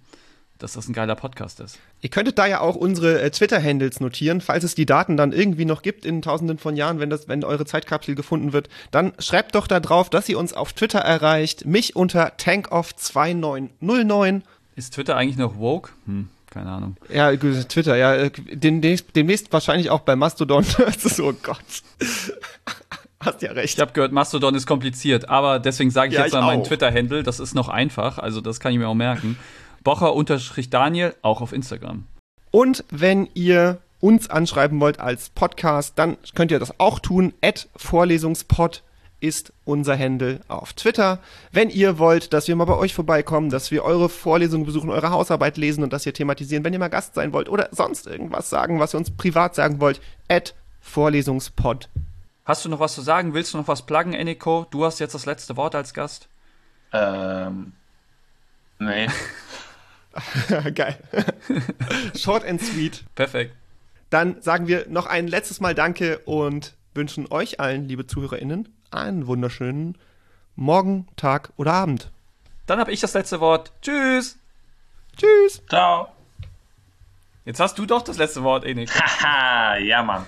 [0.59, 1.79] dass das ein geiler Podcast ist.
[2.01, 5.65] Ihr könntet da ja auch unsere äh, Twitter-Handles notieren, falls es die Daten dann irgendwie
[5.65, 8.69] noch gibt in tausenden von Jahren, wenn, das, wenn eure Zeitkapsel gefunden wird.
[8.91, 11.65] Dann schreibt doch da drauf, dass ihr uns auf Twitter erreicht.
[11.65, 14.43] Mich unter tankoff2909.
[14.75, 15.93] Ist Twitter eigentlich noch woke?
[16.05, 16.97] Hm keine Ahnung.
[17.09, 18.15] Ja, Twitter, ja.
[18.15, 20.65] Äh, demnächst, demnächst wahrscheinlich auch bei Mastodon.
[20.97, 21.57] so, oh Gott.
[23.21, 23.73] Hast ja recht.
[23.73, 27.23] Ich habe gehört, Mastodon ist kompliziert, aber deswegen sage ich ja, jetzt mal meinen Twitter-Handle.
[27.23, 29.37] Das ist noch einfach, also das kann ich mir auch merken.
[29.83, 32.05] Bocher-Daniel, auch auf Instagram.
[32.51, 37.33] Und wenn ihr uns anschreiben wollt als Podcast, dann könnt ihr das auch tun.
[37.41, 38.83] At Vorlesungspod
[39.19, 41.19] ist unser Handle auf Twitter.
[41.51, 45.11] Wenn ihr wollt, dass wir mal bei euch vorbeikommen, dass wir eure Vorlesungen besuchen, eure
[45.11, 48.49] Hausarbeit lesen und das hier thematisieren, wenn ihr mal Gast sein wollt oder sonst irgendwas
[48.49, 49.99] sagen, was ihr uns privat sagen wollt,
[50.29, 51.89] at Vorlesungspod.
[52.49, 53.35] Hast du noch was zu sagen?
[53.35, 54.65] Willst du noch was pluggen, Eniko?
[54.71, 56.29] Du hast jetzt das letzte Wort als Gast.
[56.91, 57.73] Ähm,
[58.79, 59.07] nee.
[60.73, 60.97] Geil.
[62.17, 63.03] Short and sweet.
[63.13, 63.55] Perfekt.
[64.09, 69.27] Dann sagen wir noch ein letztes Mal Danke und wünschen euch allen, liebe ZuhörerInnen, einen
[69.27, 69.95] wunderschönen
[70.55, 72.09] Morgen, Tag oder Abend.
[72.65, 73.73] Dann habe ich das letzte Wort.
[73.83, 74.39] Tschüss.
[75.15, 75.61] Tschüss.
[75.69, 76.07] Ciao.
[77.45, 78.99] Jetzt hast du doch das letzte Wort, Eniko.
[78.99, 80.25] Haha, ja, Mann.